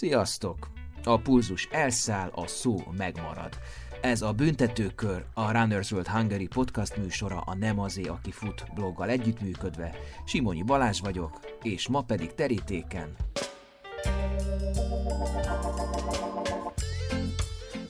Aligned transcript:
Sziasztok! 0.00 0.70
A 1.04 1.18
pulzus 1.18 1.68
elszáll, 1.70 2.30
a 2.34 2.46
szó 2.46 2.76
megmarad. 2.96 3.58
Ez 4.00 4.22
a 4.22 4.32
Büntetőkör, 4.32 5.24
a 5.34 5.52
Runners 5.52 5.90
World 5.90 6.08
Hungary 6.08 6.46
podcast 6.46 6.96
műsora 6.96 7.40
a 7.40 7.54
Nem 7.54 7.80
azé, 7.80 8.02
aki 8.02 8.30
fut 8.30 8.64
bloggal 8.74 9.08
együttműködve. 9.08 9.94
Simonyi 10.26 10.62
Balázs 10.62 11.00
vagyok, 11.00 11.40
és 11.62 11.88
ma 11.88 12.02
pedig 12.02 12.34
terítéken. 12.34 13.16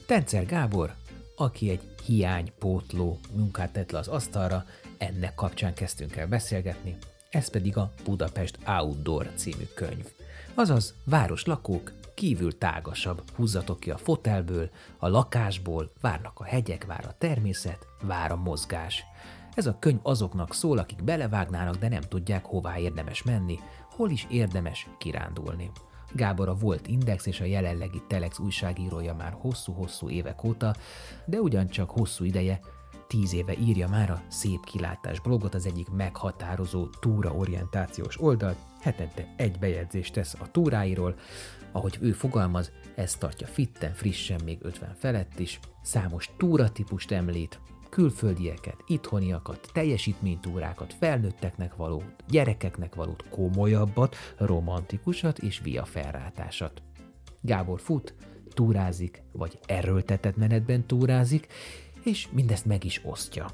Tencer 0.05 0.45
Gábor, 0.45 0.93
aki 1.35 1.69
egy 1.69 1.81
hiánypótló 2.05 3.19
munkát 3.35 3.73
tett 3.73 3.91
le 3.91 3.99
az 3.99 4.07
asztalra, 4.07 4.65
ennek 4.97 5.35
kapcsán 5.35 5.73
kezdtünk 5.73 6.15
el 6.15 6.27
beszélgetni, 6.27 6.97
ez 7.29 7.49
pedig 7.49 7.77
a 7.77 7.93
Budapest 8.03 8.57
Outdoor 8.67 9.31
című 9.35 9.65
könyv. 9.75 10.05
Azaz, 10.53 10.93
városlakók 11.03 11.91
kívül 12.21 12.57
tágasabb, 12.57 13.23
húzzatok 13.35 13.79
ki 13.79 13.91
a 13.91 13.97
fotelből, 13.97 14.69
a 14.97 15.07
lakásból, 15.07 15.91
várnak 16.01 16.39
a 16.39 16.43
hegyek, 16.43 16.85
vár 16.85 17.05
a 17.05 17.15
természet, 17.17 17.87
vár 18.01 18.31
a 18.31 18.35
mozgás. 18.35 19.03
Ez 19.53 19.65
a 19.65 19.77
könyv 19.79 19.99
azoknak 20.03 20.53
szól, 20.53 20.77
akik 20.77 21.03
belevágnának, 21.03 21.75
de 21.75 21.87
nem 21.87 22.01
tudják, 22.01 22.45
hová 22.45 22.77
érdemes 22.77 23.23
menni, 23.23 23.59
hol 23.95 24.09
is 24.09 24.27
érdemes 24.29 24.87
kirándulni. 24.97 25.71
Gábor 26.13 26.49
a 26.49 26.53
volt 26.53 26.87
Index 26.87 27.25
és 27.25 27.39
a 27.39 27.45
jelenlegi 27.45 28.01
Telex 28.07 28.39
újságírója 28.39 29.13
már 29.13 29.35
hosszú-hosszú 29.39 30.09
évek 30.09 30.43
óta, 30.43 30.75
de 31.25 31.39
ugyancsak 31.39 31.89
hosszú 31.89 32.23
ideje 32.23 32.59
tíz 33.07 33.33
éve 33.33 33.53
írja 33.57 33.87
már 33.87 34.09
a 34.09 34.21
Szép 34.27 34.65
Kilátás 34.65 35.19
blogot, 35.19 35.53
az 35.53 35.65
egyik 35.65 35.89
meghatározó 35.89 36.87
túraorientációs 36.99 38.21
oldalt, 38.21 38.57
hetente 38.81 39.33
egy 39.37 39.59
bejegyzést 39.59 40.13
tesz 40.13 40.33
a 40.33 40.51
túráiról, 40.51 41.15
ahogy 41.71 41.97
ő 42.01 42.11
fogalmaz, 42.11 42.71
ez 42.95 43.15
tartja 43.15 43.47
fitten, 43.47 43.93
frissen, 43.93 44.41
még 44.45 44.57
50 44.61 44.95
felett 44.99 45.39
is, 45.39 45.59
számos 45.81 46.29
túratípust 46.37 47.11
említ, 47.11 47.59
külföldieket, 47.89 48.83
itthoniakat, 48.87 49.69
teljesítménytúrákat, 49.73 50.93
felnőtteknek 50.99 51.75
valót, 51.75 52.23
gyerekeknek 52.27 52.95
valót, 52.95 53.23
komolyabbat, 53.29 54.15
romantikusat 54.37 55.39
és 55.39 55.59
via 55.59 55.85
felrátásat. 55.85 56.81
Gábor 57.41 57.79
fut, 57.79 58.15
túrázik, 58.53 59.23
vagy 59.31 59.59
erőltetett 59.65 60.35
menetben 60.35 60.87
túrázik, 60.87 61.47
és 62.03 62.27
mindezt 62.31 62.65
meg 62.65 62.83
is 62.83 63.01
osztja. 63.03 63.51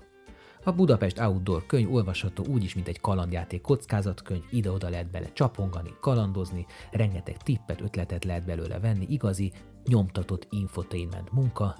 A 0.67 0.71
Budapest 0.71 1.19
Outdoor 1.19 1.65
könyv 1.65 1.93
olvasható 1.93 2.45
úgy 2.49 2.63
is, 2.63 2.75
mint 2.75 2.87
egy 2.87 2.99
kalandjáték 2.99 3.61
kockázatkönyv, 3.61 4.43
ide-oda 4.51 4.89
lehet 4.89 5.11
bele 5.11 5.33
csapongani, 5.33 5.93
kalandozni, 5.99 6.65
rengeteg 6.91 7.37
tippet, 7.37 7.81
ötletet 7.81 8.25
lehet 8.25 8.45
belőle 8.45 8.79
venni, 8.79 9.05
igazi, 9.09 9.51
nyomtatott 9.85 10.47
infotainment 10.49 11.31
munka, 11.31 11.75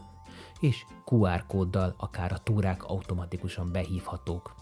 és 0.59 0.85
QR 1.05 1.45
kóddal 1.47 1.95
akár 1.97 2.31
a 2.31 2.37
túrák 2.37 2.83
automatikusan 2.83 3.71
behívhatók. 3.71 4.55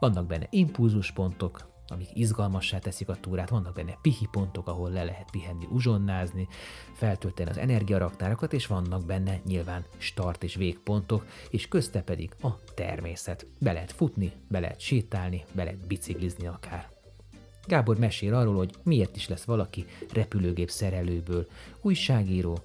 Vannak 0.00 0.26
benne 0.26 0.46
impulzuspontok, 0.50 1.69
amik 1.90 2.08
izgalmassá 2.12 2.78
teszik 2.78 3.08
a 3.08 3.16
túrát, 3.20 3.48
vannak 3.48 3.74
benne 3.74 3.98
pihi 4.02 4.26
pontok, 4.30 4.68
ahol 4.68 4.90
le 4.90 5.04
lehet 5.04 5.30
pihenni, 5.30 5.66
uzsonnázni, 5.70 6.48
feltölteni 6.94 7.50
az 7.50 7.58
energiaraktárakat, 7.58 8.52
és 8.52 8.66
vannak 8.66 9.04
benne 9.06 9.40
nyilván 9.44 9.84
start 9.98 10.44
és 10.44 10.54
végpontok, 10.54 11.26
és 11.50 11.68
közte 11.68 12.02
pedig 12.02 12.34
a 12.42 12.64
természet. 12.74 13.46
Be 13.58 13.72
lehet 13.72 13.92
futni, 13.92 14.32
be 14.48 14.60
lehet 14.60 14.80
sétálni, 14.80 15.44
be 15.52 15.64
lehet 15.64 15.86
biciklizni 15.86 16.46
akár. 16.46 16.88
Gábor 17.66 17.98
mesél 17.98 18.34
arról, 18.34 18.56
hogy 18.56 18.74
miért 18.82 19.16
is 19.16 19.28
lesz 19.28 19.44
valaki 19.44 19.84
repülőgép 20.12 20.70
szerelőből, 20.70 21.46
újságíró, 21.80 22.58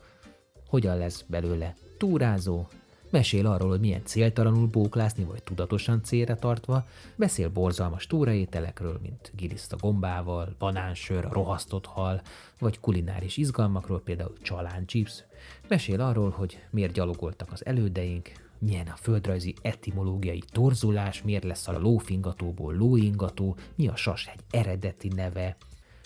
hogyan 0.68 0.98
lesz 0.98 1.22
belőle 1.28 1.76
túrázó, 1.98 2.68
Mesél 3.10 3.46
arról, 3.46 3.70
hogy 3.70 3.80
milyen 3.80 4.06
céltalanul 4.06 4.68
bóklászni, 4.68 5.24
vagy 5.24 5.44
tudatosan 5.44 6.04
célra 6.04 6.36
tartva, 6.36 6.86
beszél 7.16 7.50
borzalmas 7.50 8.08
túraételekről, 8.08 9.00
mint 9.02 9.32
giliszta 9.36 9.76
gombával, 9.80 10.56
banánsör, 10.60 11.28
rohasztott 11.32 11.86
hal, 11.86 12.22
vagy 12.60 12.80
kulináris 12.80 13.38
izgalmakról, 13.38 14.02
például 14.02 14.34
csalán 14.42 14.86
chips. 14.86 15.24
Mesél 15.68 16.02
arról, 16.02 16.30
hogy 16.30 16.64
miért 16.70 16.94
gyalogoltak 16.94 17.52
az 17.52 17.66
elődeink, 17.66 18.32
milyen 18.60 18.88
a 18.88 18.96
földrajzi 18.96 19.56
etimológiai 19.62 20.44
torzulás, 20.52 21.22
miért 21.22 21.44
lesz 21.44 21.68
a 21.68 21.80
lófingatóból 21.80 22.74
lóingató, 22.74 23.58
mi 23.76 23.88
a 23.88 23.96
sashegy 23.96 24.40
eredeti 24.52 25.08
neve, 25.08 25.58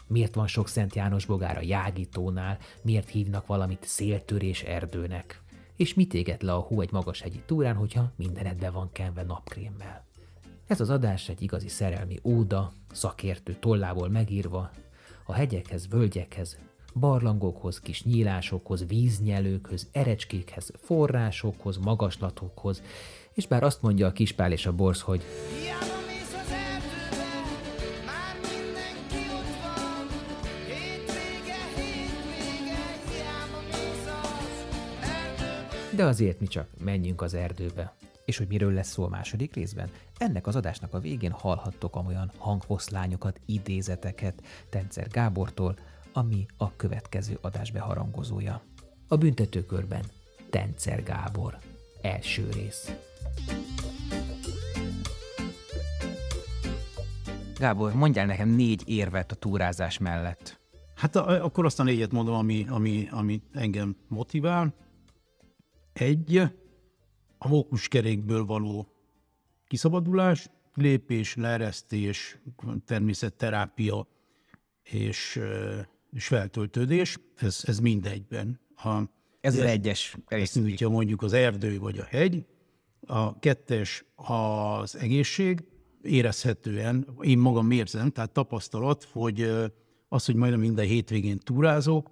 miért 0.08 0.36
van 0.36 0.48
sok 0.48 0.68
Szent 0.68 0.96
János 0.96 1.26
bogár 1.26 1.58
a 1.58 1.62
Jágítónál, 1.62 2.58
miért 2.82 3.10
hívnak 3.10 3.46
valamit 3.46 3.84
széltörés 3.84 4.64
erdőnek 4.64 5.42
és 5.80 5.94
mit 5.94 6.14
éget 6.14 6.42
le 6.42 6.54
a 6.54 6.60
hó 6.60 6.82
egy 6.82 6.92
magas 6.92 7.22
hegyi 7.22 7.42
túrán, 7.46 7.76
hogyha 7.76 8.12
mindenedbe 8.16 8.70
van 8.70 8.90
kenve 8.92 9.24
napkrémmel. 9.24 10.06
Ez 10.68 10.80
az 10.80 10.90
adás 10.90 11.30
egy 11.30 11.42
igazi 11.42 11.68
szerelmi 11.68 12.20
óda, 12.24 12.72
szakértő 12.92 13.58
tollából 13.60 14.10
megírva, 14.10 14.72
a 15.26 15.34
hegyekhez, 15.34 15.88
völgyekhez, 15.88 16.58
barlangokhoz, 16.94 17.80
kis 17.80 18.04
nyílásokhoz, 18.04 18.88
víznyelőkhöz, 18.88 19.88
erecskékhez, 19.92 20.72
forrásokhoz, 20.78 21.78
magaslatokhoz, 21.78 22.82
és 23.34 23.48
bár 23.48 23.64
azt 23.64 23.82
mondja 23.82 24.08
a 24.08 24.12
kispál 24.12 24.52
és 24.52 24.66
a 24.66 24.74
borz, 24.74 25.02
hogy 25.02 25.24
de 36.00 36.06
azért 36.06 36.40
mi 36.40 36.48
csak 36.48 36.68
menjünk 36.84 37.22
az 37.22 37.34
erdőbe. 37.34 37.94
És 38.26 38.38
hogy 38.38 38.48
miről 38.48 38.74
lesz 38.74 38.90
szó 38.90 39.04
a 39.04 39.08
második 39.08 39.54
részben? 39.54 39.90
Ennek 40.18 40.48
az 40.48 40.56
adásnak 40.56 40.94
a 40.94 41.00
végén 41.00 41.32
hallhattok 41.32 41.96
olyan 42.08 42.32
hangfoszlányokat, 42.38 43.42
idézeteket 43.46 44.42
Tencer 44.70 45.08
Gábortól, 45.08 45.76
ami 46.14 46.46
a 46.58 46.76
következő 46.76 47.38
adás 47.42 47.72
beharangozója. 47.72 48.62
A 49.08 49.18
büntetőkörben 49.18 50.04
Tencer 50.50 51.04
Gábor. 51.04 51.58
Első 52.02 52.50
rész. 52.54 52.96
Gábor, 57.58 57.94
mondjál 57.94 58.26
nekem 58.26 58.50
négy 58.50 58.84
érvet 58.86 59.32
a 59.32 59.36
túrázás 59.36 59.98
mellett. 59.98 60.60
Hát 60.96 61.16
a, 61.16 61.44
akkor 61.44 61.66
azt 61.66 61.80
a 61.80 61.84
négyet 61.84 62.12
mondom, 62.12 62.36
ami, 62.36 62.66
ami, 62.70 63.08
ami 63.12 63.42
engem 63.54 63.96
motivál. 64.08 64.74
Egy, 65.94 66.38
a 67.38 67.48
mókuskerékből 67.48 68.46
való 68.46 68.94
kiszabadulás, 69.68 70.50
lépés, 70.74 71.36
leeresztés, 71.36 72.38
természetterápia 72.86 74.08
és, 74.84 75.40
és 76.12 76.28
feltöltődés, 76.28 77.18
ez, 77.36 77.64
ez 77.66 77.80
mindegyben. 77.80 78.60
A, 78.76 79.02
ez 79.42 79.54
az 79.54 79.60
egyes 79.60 80.18
részünk. 80.28 80.80
mondjuk 80.80 81.22
az 81.22 81.34
erdő 81.34 81.80
vagy 81.80 81.98
a 81.98 82.04
hegy. 82.04 82.46
A 83.02 83.40
kettes 83.40 84.06
az 84.16 84.96
egészség, 84.96 85.64
érezhetően, 86.02 87.08
én 87.22 87.38
magam 87.38 87.72
érzem, 87.72 88.12
tehát 88.12 88.32
tapasztalat, 88.32 89.04
hogy 89.04 89.42
az, 90.08 90.26
hogy 90.26 90.36
majdnem 90.36 90.60
minden 90.60 90.86
hétvégén 90.86 91.40
túrázok, 91.40 92.12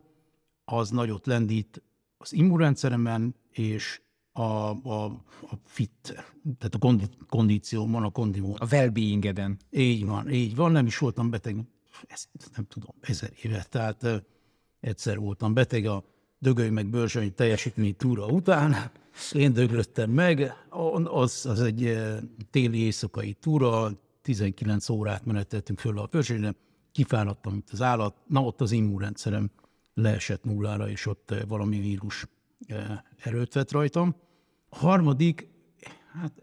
az 0.65 0.89
nagyot 0.89 1.25
lendít 1.25 1.81
az 2.17 2.33
immunrendszeremen, 2.33 3.35
és 3.57 4.01
a, 4.31 4.41
a, 4.41 5.05
a 5.41 5.59
fit, 5.65 6.25
tehát 6.57 6.75
a 6.75 6.77
kondi, 6.77 7.03
kondíciómon, 7.29 8.03
a 8.03 8.09
kondimon. 8.09 8.55
A 8.55 8.65
well-beingeden. 8.71 9.57
Így 9.71 10.05
van, 10.05 10.29
így 10.29 10.55
van, 10.55 10.71
nem 10.71 10.85
is 10.85 10.97
voltam 10.97 11.29
beteg, 11.29 11.55
ezt 12.07 12.27
nem 12.55 12.65
tudom, 12.65 12.89
ezer 13.01 13.31
éve, 13.41 13.65
tehát 13.69 14.03
uh, 14.03 14.15
egyszer 14.79 15.19
voltam 15.19 15.53
beteg 15.53 15.85
a 15.85 16.03
dögöly 16.39 16.69
meg 16.69 16.87
bőrsöny 16.87 17.33
teljesítmény 17.33 17.95
túra 17.95 18.25
után, 18.25 18.91
én 19.33 19.53
döglöttem 19.53 20.09
meg, 20.09 20.53
az, 21.03 21.45
az 21.45 21.61
egy 21.61 21.97
téli 22.49 22.79
éjszakai 22.79 23.33
túra, 23.33 23.91
19 24.21 24.89
órát 24.89 25.25
meneteltünk 25.25 25.79
föl 25.79 25.99
a 25.99 26.07
bőrsönyre, 26.11 26.55
kifáradtam, 26.91 27.51
mint 27.51 27.69
az 27.71 27.81
állat, 27.81 28.15
na 28.27 28.43
ott 28.43 28.61
az 28.61 28.71
immunrendszerem 28.71 29.51
leesett 29.93 30.43
nullára, 30.43 30.89
és 30.89 31.05
ott 31.05 31.33
valami 31.47 31.79
vírus 31.79 32.27
erőt 33.17 33.53
vett 33.53 33.71
rajtam. 33.71 34.15
A 34.69 34.77
harmadik, 34.77 35.47
hát 36.13 36.33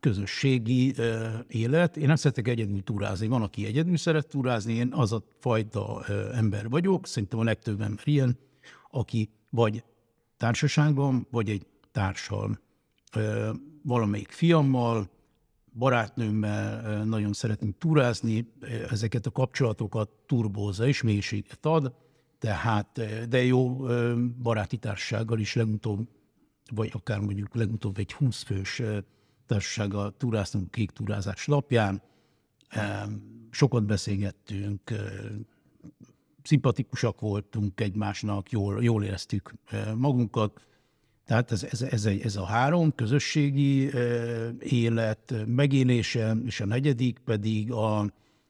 közösségi 0.00 0.94
élet. 1.48 1.96
Én 1.96 2.06
nem 2.06 2.16
szeretek 2.16 2.48
egyedül 2.48 2.82
túrázni. 2.82 3.26
Van, 3.26 3.42
aki 3.42 3.66
egyedül 3.66 3.96
szeret 3.96 4.28
túrázni, 4.28 4.72
én 4.72 4.92
az 4.92 5.12
a 5.12 5.22
fajta 5.38 6.04
ember 6.32 6.68
vagyok, 6.68 7.06
szerintem 7.06 7.38
a 7.38 7.44
legtöbb 7.44 7.80
ember 7.80 8.08
ilyen, 8.08 8.38
aki 8.90 9.30
vagy 9.50 9.84
társaságban, 10.36 11.26
vagy 11.30 11.50
egy 11.50 11.66
társal, 11.92 12.60
valamelyik 13.82 14.30
fiammal, 14.30 15.10
barátnőmmel 15.72 17.04
nagyon 17.04 17.32
szeretünk 17.32 17.78
túrázni, 17.78 18.52
ezeket 18.88 19.26
a 19.26 19.30
kapcsolatokat 19.30 20.10
turbózza 20.26 20.86
és 20.86 21.02
mélységet 21.02 21.66
ad, 21.66 21.94
Tehát, 22.40 23.00
de 23.28 23.44
jó 23.44 23.76
baráti 24.42 24.76
társasággal 24.76 25.38
is 25.38 25.54
legutóbb, 25.54 26.08
vagy 26.74 26.90
akár 26.92 27.20
mondjuk 27.20 27.54
legutóbb 27.54 27.98
egy 27.98 28.12
20 28.12 28.42
fős 28.42 28.82
társasággal 29.46 30.14
túráztunk 30.16 30.70
kék 30.70 30.90
túrázás 30.90 31.46
lapján, 31.46 32.02
sokat 33.50 33.84
beszélgettünk, 33.84 34.80
szimpatikusak 36.42 37.20
voltunk 37.20 37.80
egymásnak, 37.80 38.50
jól, 38.50 38.82
jól 38.82 39.04
éreztük 39.04 39.54
magunkat. 39.96 40.60
Tehát 41.24 41.52
ez, 41.52 41.62
ez, 41.62 41.82
ez, 41.82 42.06
ez 42.06 42.36
a 42.36 42.44
három 42.44 42.94
közösségi 42.94 43.90
élet 44.58 45.34
megélése, 45.46 46.36
és 46.44 46.60
a 46.60 46.66
negyedik 46.66 47.18
pedig 47.18 47.72
a, 47.72 47.98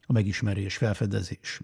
a 0.01 0.13
megismerés, 0.13 0.77
felfedezés. 0.77 1.61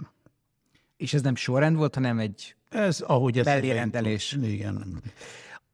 És 0.98 1.14
ez 1.14 1.22
nem 1.22 1.36
sorrend 1.36 1.76
volt, 1.76 1.96
hanem 1.96 2.20
egy 2.20 2.56
ez, 2.70 3.00
ahogy 3.00 3.38
ez 3.38 3.46
belérendelés. 3.46 4.38
Igen. 4.42 5.02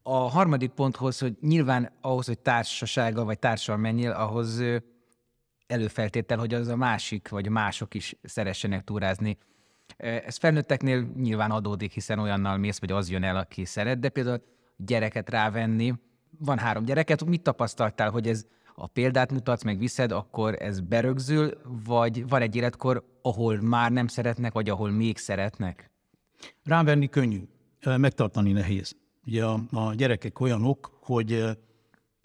A 0.02 0.16
harmadik 0.16 0.70
ponthoz, 0.70 1.18
hogy 1.18 1.36
nyilván 1.40 1.90
ahhoz, 2.00 2.26
hogy 2.26 2.38
társasága 2.38 3.24
vagy 3.24 3.38
társal 3.38 3.76
menjél, 3.76 4.10
ahhoz 4.10 4.62
előfeltétel, 5.66 6.38
hogy 6.38 6.54
az 6.54 6.68
a 6.68 6.76
másik, 6.76 7.28
vagy 7.28 7.48
mások 7.48 7.94
is 7.94 8.16
szeressenek 8.22 8.84
túrázni. 8.84 9.38
Ez 9.96 10.36
felnőtteknél 10.36 11.08
nyilván 11.16 11.50
adódik, 11.50 11.92
hiszen 11.92 12.18
olyannal 12.18 12.56
mész, 12.56 12.78
vagy 12.78 12.92
az 12.92 13.10
jön 13.10 13.22
el, 13.22 13.36
aki 13.36 13.64
szeret, 13.64 13.98
de 13.98 14.08
például 14.08 14.42
gyereket 14.76 15.30
rávenni. 15.30 15.94
Van 16.38 16.58
három 16.58 16.84
gyereket, 16.84 17.24
mit 17.24 17.42
tapasztaltál, 17.42 18.10
hogy 18.10 18.28
ez 18.28 18.46
a 18.74 18.86
példát 18.86 19.32
mutatsz, 19.32 19.62
meg 19.62 19.78
viszed, 19.78 20.12
akkor 20.12 20.54
ez 20.58 20.80
berögzül, 20.80 21.50
vagy 21.86 22.28
van 22.28 22.42
egy 22.42 22.56
életkor, 22.56 23.04
ahol 23.22 23.60
már 23.60 23.92
nem 23.92 24.06
szeretnek, 24.06 24.52
vagy 24.52 24.68
ahol 24.68 24.90
még 24.90 25.16
szeretnek? 25.16 25.90
Rávenni 26.64 27.08
könnyű, 27.08 27.42
megtartani 27.84 28.52
nehéz. 28.52 28.96
Ugye 29.26 29.44
a, 29.44 29.60
a 29.72 29.94
gyerekek 29.94 30.40
olyanok, 30.40 30.98
hogy 31.02 31.44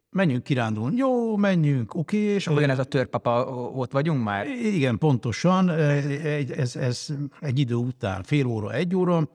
menjünk 0.10 0.44
kirándulni. 0.44 0.96
Jó, 0.96 1.38
menjünk, 1.38 1.96
oké. 1.96 2.22
Okay, 2.22 2.34
és 2.34 2.48
Olyan 2.48 2.70
ez 2.70 2.80
a 2.80 2.84
törpapa, 2.84 3.46
ott 3.76 3.92
vagyunk 3.92 4.24
már? 4.24 4.48
Igen, 4.48 4.98
pontosan. 4.98 5.70
Ez, 5.70 6.76
ez 6.76 7.08
egy 7.40 7.60
idő 7.60 7.76
után, 7.76 8.24
fél 8.24 8.46
óra, 8.46 8.74
egy 8.74 8.96
óra, 8.96 9.30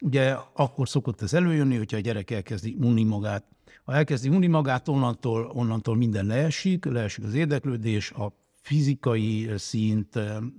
ugye 0.00 0.36
akkor 0.52 0.88
szokott 0.88 1.22
ez 1.22 1.34
előjönni, 1.34 1.76
hogyha 1.76 1.96
a 1.96 2.00
gyerek 2.00 2.30
elkezdi 2.30 2.76
unni 2.80 3.04
magát. 3.04 3.44
Ha 3.86 3.94
elkezdi 3.94 4.28
unni 4.28 4.46
magát, 4.46 4.88
onnantól, 4.88 5.50
onnantól 5.54 5.96
minden 5.96 6.26
leesik, 6.26 6.84
leesik 6.84 7.24
az 7.24 7.34
érdeklődés, 7.34 8.10
a 8.10 8.32
fizikai 8.60 9.50
szint, 9.56 10.16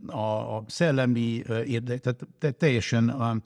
a, 0.08 0.56
a 0.58 0.64
szellemi 0.68 1.44
érdek, 1.66 2.00
tehát 2.00 2.58
teljesen 2.58 3.10
a, 3.10 3.42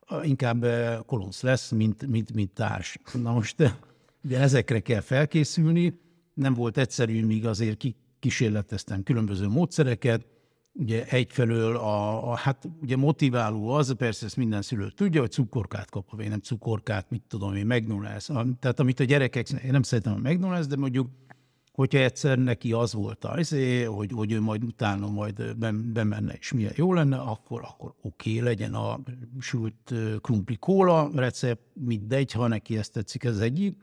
a, 0.00 0.24
inkább 0.24 0.66
kolonsz 1.06 1.42
lesz, 1.42 1.70
mint, 1.70 2.06
mint, 2.06 2.34
mint 2.34 2.52
társ. 2.52 2.98
Na 3.22 3.32
most 3.32 3.76
ugye 4.24 4.38
ezekre 4.40 4.80
kell 4.80 5.00
felkészülni, 5.00 6.00
nem 6.34 6.54
volt 6.54 6.78
egyszerű, 6.78 7.26
míg 7.26 7.46
azért 7.46 7.84
kísérleteztem 8.18 9.02
különböző 9.02 9.48
módszereket, 9.48 10.26
ugye 10.72 11.04
egyfelől 11.06 11.76
a, 11.76 12.30
a, 12.30 12.36
hát 12.36 12.68
ugye 12.80 12.96
motiváló 12.96 13.68
az, 13.68 13.94
persze 13.96 14.26
ezt 14.26 14.36
minden 14.36 14.62
szülő 14.62 14.90
tudja, 14.90 15.20
hogy 15.20 15.30
cukorkát 15.30 15.90
kap, 15.90 16.10
vagy 16.10 16.28
nem 16.28 16.40
cukorkát, 16.40 17.10
mit 17.10 17.22
tudom 17.28 17.54
én, 17.54 17.66
McDonald's. 17.68 18.58
Tehát 18.58 18.80
amit 18.80 19.00
a 19.00 19.04
gyerekek, 19.04 19.50
én 19.50 19.70
nem 19.70 19.82
szeretem 19.82 20.12
a 20.12 20.28
McDonald's, 20.28 20.66
de 20.68 20.76
mondjuk, 20.76 21.08
hogyha 21.78 21.98
egyszer 21.98 22.38
neki 22.38 22.72
az 22.72 22.92
volt 22.92 23.24
az, 23.24 23.56
hogy, 23.86 24.12
hogy 24.12 24.32
ő 24.32 24.40
majd 24.40 24.64
utána 24.64 25.10
majd 25.10 25.56
bemenne, 25.92 26.32
és 26.32 26.52
milyen 26.52 26.72
jó 26.76 26.92
lenne, 26.92 27.16
akkor, 27.16 27.60
akkor 27.64 27.94
oké, 28.02 28.30
okay, 28.30 28.42
legyen 28.42 28.74
a 28.74 29.00
sült 29.38 29.94
krumpli 30.20 30.56
kóla 30.56 31.10
recept, 31.14 31.62
mindegy, 31.72 32.32
ha 32.32 32.46
neki 32.46 32.76
ezt 32.76 32.92
tetszik, 32.92 33.24
ez 33.24 33.38
egyik. 33.38 33.76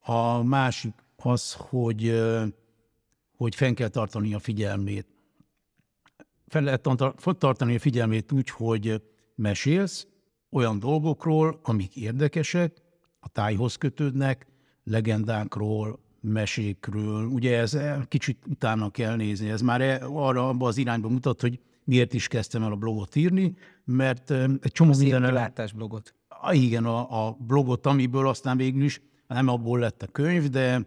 A 0.00 0.42
másik 0.42 0.94
az, 1.16 1.52
hogy, 1.52 2.22
hogy 3.36 3.54
fenn 3.54 3.74
kell 3.74 3.88
tartani 3.88 4.34
a 4.34 4.38
figyelmét 4.38 5.06
fel 6.52 6.62
lehet 6.62 6.88
tartani 7.38 7.74
a 7.74 7.78
figyelmét 7.78 8.32
úgy, 8.32 8.50
hogy 8.50 9.02
mesélsz 9.34 10.06
olyan 10.50 10.78
dolgokról, 10.78 11.60
amik 11.62 11.96
érdekesek, 11.96 12.82
a 13.20 13.28
tájhoz 13.28 13.76
kötődnek, 13.76 14.46
legendákról, 14.84 15.98
mesékről. 16.20 17.26
Ugye 17.26 17.58
ez 17.58 17.78
kicsit 18.08 18.38
utána 18.46 18.90
kell 18.90 19.16
nézni. 19.16 19.50
Ez 19.50 19.60
már 19.60 19.80
e, 19.80 20.00
arra 20.04 20.48
abba 20.48 20.66
az 20.66 20.76
irányba 20.76 21.08
mutat, 21.08 21.40
hogy 21.40 21.60
miért 21.84 22.14
is 22.14 22.28
kezdtem 22.28 22.62
el 22.62 22.72
a 22.72 22.76
blogot 22.76 23.16
írni, 23.16 23.54
mert 23.84 24.30
egy 24.30 24.72
csomó 24.72 24.94
minden... 24.98 25.32
látás 25.32 25.72
blogot. 25.72 26.14
Igen, 26.50 26.84
a, 26.84 27.26
a 27.26 27.36
blogot, 27.46 27.86
amiből 27.86 28.28
aztán 28.28 28.56
végül 28.56 28.82
is 28.82 29.02
nem 29.26 29.48
abból 29.48 29.78
lett 29.78 30.02
a 30.02 30.06
könyv, 30.06 30.48
de, 30.48 30.86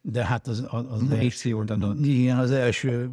de 0.00 0.24
hát 0.24 0.46
az, 0.46 0.66
az, 0.68 0.84
az, 0.90 1.10
első, 1.10 1.64
igen, 2.02 2.38
az 2.38 2.50
első 2.50 3.10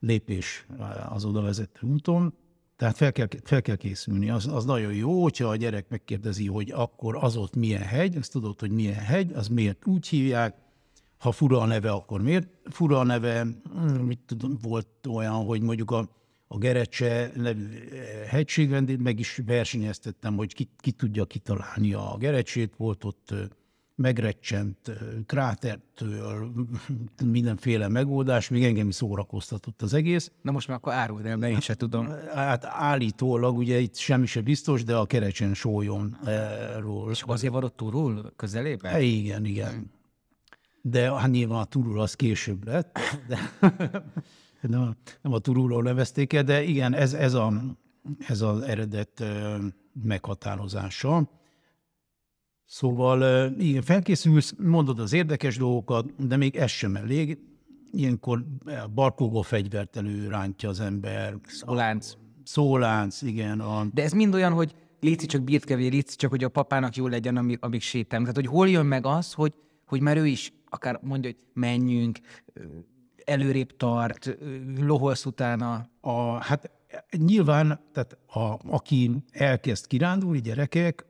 lépés 0.00 0.66
az 1.08 1.24
oda 1.24 1.40
vezető 1.40 1.86
úton, 1.86 2.34
tehát 2.76 2.96
fel 2.96 3.12
kell, 3.12 3.26
fel 3.44 3.62
kell 3.62 3.76
készülni. 3.76 4.30
Az, 4.30 4.46
az 4.46 4.64
nagyon 4.64 4.94
jó, 4.94 5.22
hogyha 5.22 5.48
a 5.48 5.56
gyerek 5.56 5.88
megkérdezi, 5.88 6.46
hogy 6.46 6.70
akkor 6.70 7.16
az 7.16 7.36
ott 7.36 7.56
milyen 7.56 7.82
hegy, 7.82 8.16
azt 8.16 8.32
tudod, 8.32 8.60
hogy 8.60 8.70
milyen 8.70 8.94
hegy, 8.94 9.32
az 9.32 9.48
miért 9.48 9.86
úgy 9.86 10.08
hívják, 10.08 10.56
ha 11.18 11.32
fura 11.32 11.60
a 11.60 11.66
neve, 11.66 11.90
akkor 11.90 12.22
miért? 12.22 12.48
Fura 12.64 12.98
a 12.98 13.04
neve, 13.04 13.40
hmm, 13.40 14.04
mit 14.04 14.18
tudom, 14.26 14.58
volt 14.62 14.88
olyan, 15.08 15.44
hogy 15.44 15.60
mondjuk 15.60 15.90
a, 15.90 16.08
a 16.46 16.58
Gerecse 16.58 17.32
eh, 17.32 17.56
hegységrendét 18.26 19.02
meg 19.02 19.18
is 19.18 19.40
versenyeztettem, 19.46 20.36
hogy 20.36 20.54
ki, 20.54 20.68
ki 20.76 20.90
tudja 20.90 21.24
kitalálni 21.24 21.92
a 21.92 22.16
Gerecsét, 22.18 22.74
volt 22.76 23.04
ott 23.04 23.30
eh, 23.30 23.38
megrecsent 23.98 24.90
krátertől, 25.26 26.50
mindenféle 27.24 27.88
megoldás, 27.88 28.48
még 28.48 28.64
engem 28.64 28.88
is 28.88 28.94
szórakoztatott 28.94 29.82
az 29.82 29.94
egész. 29.94 30.32
Na 30.42 30.50
most 30.50 30.68
már 30.68 30.76
akkor 30.76 30.92
áruld 30.92 31.26
el, 31.26 31.36
mert 31.36 31.52
én 31.52 31.60
sem 31.60 31.76
tudom. 31.76 32.08
Hát 32.34 32.64
állítólag, 32.64 33.56
ugye 33.56 33.78
itt 33.78 33.96
semmi 33.96 34.26
sem 34.26 34.44
biztos, 34.44 34.84
de 34.84 34.96
a 34.96 35.06
kerecsen 35.06 35.54
sólyonról. 35.54 37.10
És 37.10 37.22
azért 37.26 37.52
van 37.52 37.64
ott 37.64 37.76
túrul 37.76 38.32
közelében? 38.36 38.92
Hát 38.92 39.00
igen, 39.00 39.44
igen. 39.44 39.90
De 40.82 41.12
hát 41.12 41.30
nyilván 41.30 41.60
a 41.60 41.64
túrul 41.64 42.00
az 42.00 42.14
később 42.14 42.66
lett, 42.66 42.98
de 43.28 43.52
nem, 44.60 44.80
a, 44.80 44.96
nem 45.22 45.32
a 45.32 45.38
turulról 45.38 45.82
nevezték 45.82 46.32
el, 46.32 46.44
de 46.44 46.62
igen, 46.62 46.94
ez, 46.94 47.12
ez, 47.12 47.34
a, 47.34 47.52
ez 48.18 48.40
az 48.40 48.60
eredet 48.60 49.24
meghatározása. 50.02 51.30
Szóval 52.70 53.50
igen, 53.58 53.82
felkészülsz, 53.82 54.54
mondod 54.58 54.98
az 54.98 55.12
érdekes 55.12 55.56
dolgokat, 55.56 56.26
de 56.26 56.36
még 56.36 56.56
ez 56.56 56.70
sem 56.70 56.96
elég. 56.96 57.38
Ilyenkor 57.92 58.44
barkógó 58.94 59.42
fegyvert 59.42 59.96
előrántja 59.96 60.68
az 60.68 60.80
ember. 60.80 61.34
Szólánc. 61.46 62.12
Szólánc, 62.44 63.22
igen. 63.22 63.60
A... 63.60 63.86
De 63.92 64.02
ez 64.02 64.12
mind 64.12 64.34
olyan, 64.34 64.52
hogy 64.52 64.74
léci 65.00 65.26
csak 65.26 65.42
birtkevé, 65.42 65.86
léci 65.86 66.16
csak, 66.16 66.30
hogy 66.30 66.44
a 66.44 66.48
papának 66.48 66.96
jó 66.96 67.06
legyen, 67.06 67.36
amíg, 67.36 67.58
amíg 67.60 67.80
sétálunk. 67.80 68.28
Tehát, 68.28 68.48
hogy 68.48 68.56
hol 68.58 68.68
jön 68.68 68.86
meg 68.86 69.06
az, 69.06 69.32
hogy, 69.32 69.52
hogy 69.86 70.00
már 70.00 70.16
ő 70.16 70.26
is 70.26 70.52
akár 70.68 71.00
mondja, 71.02 71.30
hogy 71.30 71.38
menjünk, 71.52 72.18
előrébb 73.24 73.76
tart, 73.76 74.38
loholsz 74.80 75.24
utána. 75.24 75.90
A, 76.00 76.44
hát 76.44 76.70
nyilván, 77.16 77.80
tehát 77.92 78.18
a, 78.26 78.58
aki 78.66 79.10
elkezd 79.30 79.86
kirándulni, 79.86 80.40
gyerekek, 80.40 81.06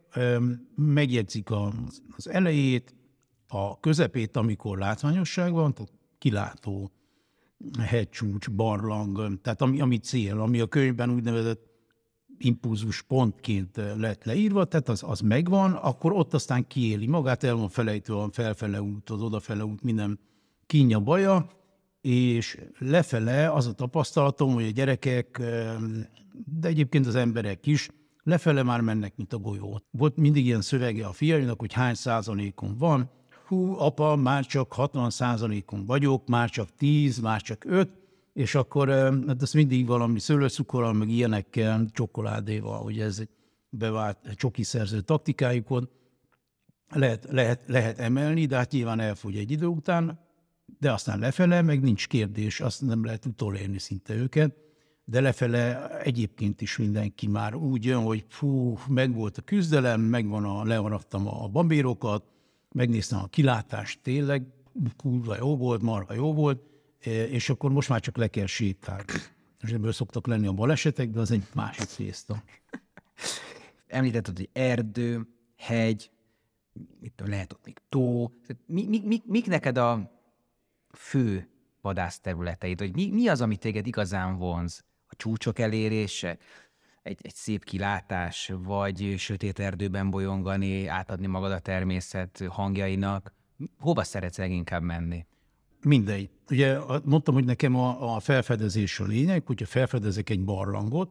megjegyzik 0.75 1.51
az, 1.51 2.29
elejét, 2.29 2.95
a 3.49 3.81
közepét, 3.81 4.37
amikor 4.37 4.79
látványosság 4.79 5.53
van, 5.53 5.75
tehát 5.75 5.93
kilátó 6.19 6.93
hegycsúcs, 7.79 8.51
barlang, 8.51 9.41
tehát 9.41 9.63
ami, 9.63 9.81
ami 9.81 9.99
cél, 9.99 10.41
ami 10.41 10.61
a 10.61 10.67
könyvben 10.67 11.11
úgynevezett 11.11 11.67
impulzus 12.39 13.03
pontként 13.03 13.77
lett 13.97 14.25
leírva, 14.25 14.65
tehát 14.65 14.89
az, 14.89 15.03
az 15.07 15.21
megvan, 15.21 15.73
akkor 15.73 16.13
ott 16.13 16.35
aztán 16.35 16.67
kiéli 16.67 17.07
magát, 17.07 17.45
el 17.45 17.55
van 17.55 17.69
felejtő 17.69 18.15
a 18.15 18.29
felfele 18.33 18.83
út, 18.83 19.11
az 19.11 19.23
odafele 19.23 19.65
út, 19.65 19.83
minden 19.83 20.19
kínja 20.67 21.01
baja, 21.01 21.47
és 22.01 22.59
lefele 22.79 23.53
az 23.53 23.67
a 23.67 23.73
tapasztalatom, 23.73 24.53
hogy 24.55 24.65
a 24.65 24.71
gyerekek, 24.71 25.43
de 26.61 26.69
egyébként 26.69 27.07
az 27.07 27.15
emberek 27.15 27.67
is 27.67 27.89
lefele 28.29 28.63
már 28.63 28.81
mennek, 28.81 29.17
mint 29.17 29.33
a 29.33 29.39
golyó. 29.39 29.81
Volt 29.91 30.17
mindig 30.17 30.47
ilyen 30.47 30.61
szövege 30.61 31.07
a 31.07 31.13
fiainak, 31.13 31.61
hogy 31.61 31.73
hány 31.73 31.95
százalékon 31.95 32.77
van. 32.79 33.11
Hú, 33.47 33.79
apa, 33.79 34.17
már 34.17 34.47
csak 34.47 34.73
60 34.73 35.11
százalékon 35.11 35.87
vagyok, 35.87 36.27
már 36.27 36.51
csak 36.51 36.69
10, 36.77 37.19
már 37.19 37.43
csak 37.43 37.65
5, 37.65 37.91
és 38.33 38.55
akkor 38.55 38.89
hát 39.27 39.43
ez 39.43 39.53
mindig 39.53 39.87
valami 39.87 40.19
szőlőcukorral, 40.19 40.93
meg 40.93 41.09
ilyenekkel, 41.09 41.87
csokoládéval, 41.93 42.83
hogy 42.83 43.01
ez 43.01 43.19
egy 43.19 43.29
bevált 43.71 44.19
csoki 44.35 44.63
szerző 44.63 45.01
taktikájukon 45.01 45.89
lehet, 46.89 47.27
lehet, 47.31 47.67
lehet 47.67 47.99
emelni, 47.99 48.47
de 48.47 48.57
hát 48.57 48.73
nyilván 48.73 49.01
elfogy 49.01 49.37
egy 49.37 49.51
idő 49.51 49.67
után, 49.67 50.19
de 50.79 50.93
aztán 50.93 51.19
lefele, 51.19 51.63
meg 51.63 51.81
nincs 51.81 52.09
kérdés, 52.09 52.61
azt 52.61 52.83
nem 52.83 53.05
lehet 53.05 53.27
utolérni 53.27 53.79
szinte 53.79 54.15
őket 54.15 54.68
de 55.11 55.21
lefele 55.21 55.99
egyébként 56.01 56.61
is 56.61 56.77
mindenki 56.77 57.27
már 57.27 57.55
úgy 57.55 57.85
jön, 57.85 58.03
hogy 58.03 58.25
fú, 58.29 58.79
megvolt 58.89 59.39
a 59.39 59.43
küzdelem, 59.43 60.01
megvan 60.01 60.45
a, 60.45 60.65
learattam 60.65 61.27
a 61.29 61.49
babérokat, 61.49 62.25
megnéztem 62.73 63.19
a 63.19 63.27
kilátást, 63.27 64.01
tényleg 64.03 64.47
kurva 64.97 65.37
jó 65.37 65.57
volt, 65.57 65.83
marha 65.83 66.15
jó 66.15 66.35
volt, 66.35 66.63
és 67.31 67.49
akkor 67.49 67.71
most 67.71 67.89
már 67.89 68.01
csak 68.01 68.17
le 68.17 68.29
kell 68.29 68.47
sétálni. 68.47 69.05
És 69.61 69.71
ebből 69.71 69.93
szoktak 69.93 70.27
lenni 70.27 70.47
a 70.47 70.53
balesetek, 70.53 71.11
de 71.11 71.21
az 71.21 71.31
egy 71.31 71.47
másik 71.55 71.87
tészta. 71.87 72.43
Említetted, 73.87 74.37
hogy 74.37 74.49
erdő, 74.53 75.29
hegy, 75.57 76.11
mit 77.01 77.23
lehet 77.27 77.53
ott 77.53 77.65
még 77.65 77.79
tó. 77.89 78.33
Mi, 78.67 78.87
mi, 78.87 79.01
mi, 79.05 79.23
mik 79.27 79.47
neked 79.47 79.79
a 79.79 80.21
fő 80.91 81.49
vadászterületeid? 81.81 82.79
Hogy 82.79 82.95
mi, 82.95 83.11
mi 83.11 83.29
az, 83.29 83.41
ami 83.41 83.57
téged 83.57 83.87
igazán 83.87 84.37
vonz? 84.37 84.87
Csúcsok 85.19 85.59
elérése? 85.59 86.39
Egy, 87.03 87.19
egy 87.23 87.35
szép 87.35 87.65
kilátás, 87.65 88.53
vagy 88.59 89.15
sötét 89.19 89.59
erdőben 89.59 90.11
bolyongani, 90.11 90.87
átadni 90.87 91.27
magad 91.27 91.53
a 91.53 91.59
természet 91.59 92.45
hangjainak? 92.49 93.33
Hova 93.79 94.05
szeretsz 94.05 94.39
leginkább 94.39 94.83
menni? 94.83 95.27
Mindegy. 95.83 96.31
Ugye 96.51 96.79
mondtam, 97.05 97.35
hogy 97.35 97.45
nekem 97.45 97.77
a, 97.77 98.15
a 98.15 98.21
felfedezés 98.21 99.01
a 99.01 99.05
lényeg, 99.05 99.47
hogyha 99.47 99.67
felfedezek 99.67 100.31
egy 100.31 100.45
barlangot, 100.45 101.11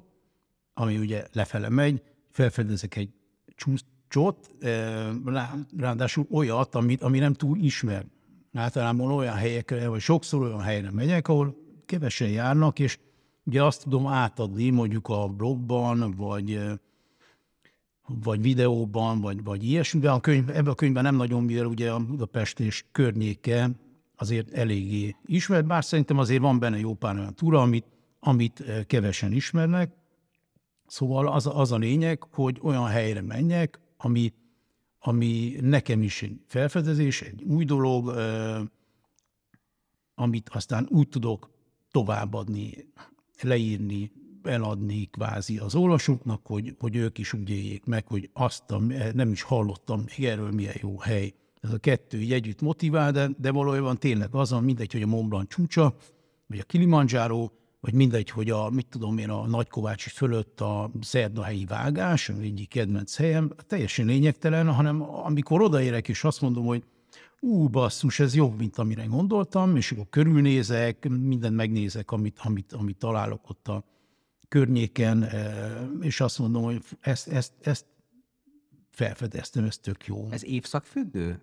ami 0.73 0.97
ugye 0.97 1.25
lefele 1.31 1.69
megy, 1.69 2.01
felfedezek 2.31 2.95
egy 2.95 3.09
csúcsot, 3.55 4.49
eh, 4.59 5.07
ráadásul 5.77 6.27
olyat, 6.31 6.75
amit, 6.75 7.01
ami 7.01 7.19
nem 7.19 7.33
túl 7.33 7.57
ismer. 7.57 8.05
Általában 8.53 9.11
olyan 9.11 9.35
helyekre, 9.35 9.87
vagy 9.87 10.01
sokszor 10.01 10.41
olyan 10.41 10.61
helyre 10.61 10.91
megyek, 10.91 11.27
ahol 11.27 11.55
kevesen 11.85 12.29
járnak, 12.29 12.79
és 12.79 12.99
ugye 13.47 13.63
azt 13.63 13.83
tudom 13.83 14.07
átadni 14.07 14.69
mondjuk 14.69 15.07
a 15.07 15.27
blogban, 15.27 16.13
vagy 16.17 16.59
vagy 18.07 18.41
videóban, 18.41 19.21
vagy, 19.21 19.43
vagy 19.43 19.63
ilyesmiben. 19.63 20.13
A 20.13 20.19
könyv, 20.19 20.49
ebben 20.49 20.67
a 20.67 20.75
könyvben 20.75 21.03
nem 21.03 21.15
nagyon, 21.15 21.43
mivel 21.43 21.65
ugye 21.65 21.91
a 21.91 21.99
Budapest 21.99 22.59
és 22.59 22.85
környéke 22.91 23.69
azért 24.15 24.51
eléggé 24.51 25.15
ismert, 25.25 25.65
bár 25.65 25.83
szerintem 25.85 26.17
azért 26.17 26.41
van 26.41 26.59
benne 26.59 26.79
jó 26.79 26.93
pár 26.93 27.15
olyan 27.15 27.33
túra, 27.33 27.61
amit, 27.61 27.85
amit 28.19 28.63
kevesen 28.87 29.31
ismernek. 29.31 29.91
Szóval 30.85 31.27
az, 31.27 31.49
az 31.53 31.71
a 31.71 31.77
lényeg, 31.77 32.23
hogy 32.31 32.59
olyan 32.61 32.85
helyre 32.85 33.21
menjek, 33.21 33.79
ami, 33.97 34.33
ami 34.99 35.55
nekem 35.61 36.01
is 36.01 36.21
egy 36.21 36.39
felfedezés, 36.45 37.21
egy 37.21 37.43
új 37.43 37.65
dolog, 37.65 38.13
amit 40.15 40.49
aztán 40.49 40.87
úgy 40.89 41.07
tudok 41.07 41.49
továbbadni, 41.91 42.73
leírni, 43.41 44.11
eladni 44.43 45.05
kvázi 45.05 45.57
az 45.57 45.75
olvasóknak, 45.75 46.45
hogy, 46.45 46.75
hogy 46.79 46.95
ők 46.95 47.17
is 47.17 47.33
úgy 47.33 47.49
éljék 47.49 47.85
meg, 47.85 48.07
hogy 48.07 48.29
azt 48.33 48.71
a, 48.71 48.81
nem 49.13 49.31
is 49.31 49.41
hallottam 49.41 50.03
még 50.05 50.27
erről 50.27 50.51
milyen 50.51 50.75
jó 50.81 50.99
hely. 50.99 51.33
Ez 51.61 51.71
a 51.71 51.77
kettő 51.77 52.21
így 52.21 52.31
együtt 52.31 52.61
motivál, 52.61 53.11
de, 53.11 53.29
de 53.37 53.51
valójában 53.51 53.97
tényleg 53.97 54.35
az, 54.35 54.51
mindegy, 54.51 54.91
hogy 54.91 55.01
a 55.01 55.07
Mont 55.07 55.29
Blanc 55.29 55.49
csúcsa, 55.49 55.95
vagy 56.47 56.59
a 56.59 56.63
Kilimanjaro, 56.63 57.49
vagy 57.79 57.93
mindegy, 57.93 58.29
hogy 58.29 58.49
a, 58.49 58.69
mit 58.69 58.87
tudom 58.89 59.17
én, 59.17 59.29
a 59.29 59.47
Nagykovácsi 59.47 60.09
fölött 60.09 60.61
a 60.61 60.91
szerdahelyi 61.01 61.65
vágás, 61.65 62.29
egyik 62.29 62.69
kedvenc 62.69 63.15
helyem, 63.15 63.53
teljesen 63.67 64.05
lényegtelen, 64.05 64.73
hanem 64.73 65.01
amikor 65.01 65.61
odaérek 65.61 66.07
és 66.07 66.23
azt 66.23 66.41
mondom, 66.41 66.65
hogy 66.65 66.83
ú, 67.39 67.67
basszus, 67.67 68.19
ez 68.19 68.35
jobb, 68.35 68.57
mint 68.57 68.77
amire 68.77 69.05
gondoltam, 69.05 69.75
és 69.75 69.91
akkor 69.91 70.05
körülnézek, 70.09 71.07
mindent 71.09 71.55
megnézek, 71.55 72.11
amit, 72.11 72.39
amit, 72.43 72.73
amit 72.73 72.97
találok 72.97 73.49
ott 73.49 73.67
a, 73.67 73.83
környéken, 74.47 75.23
eh, 75.23 75.81
és 75.99 76.21
azt 76.21 76.39
mondom, 76.39 76.63
hogy 76.63 76.83
ezt, 76.99 77.27
ezt, 77.27 77.53
ezt 77.61 77.85
felfedeztem, 78.89 79.63
ez 79.63 79.77
tök 79.77 80.05
jó. 80.05 80.27
Ez 80.29 80.45
évszakfüggő? 80.45 81.41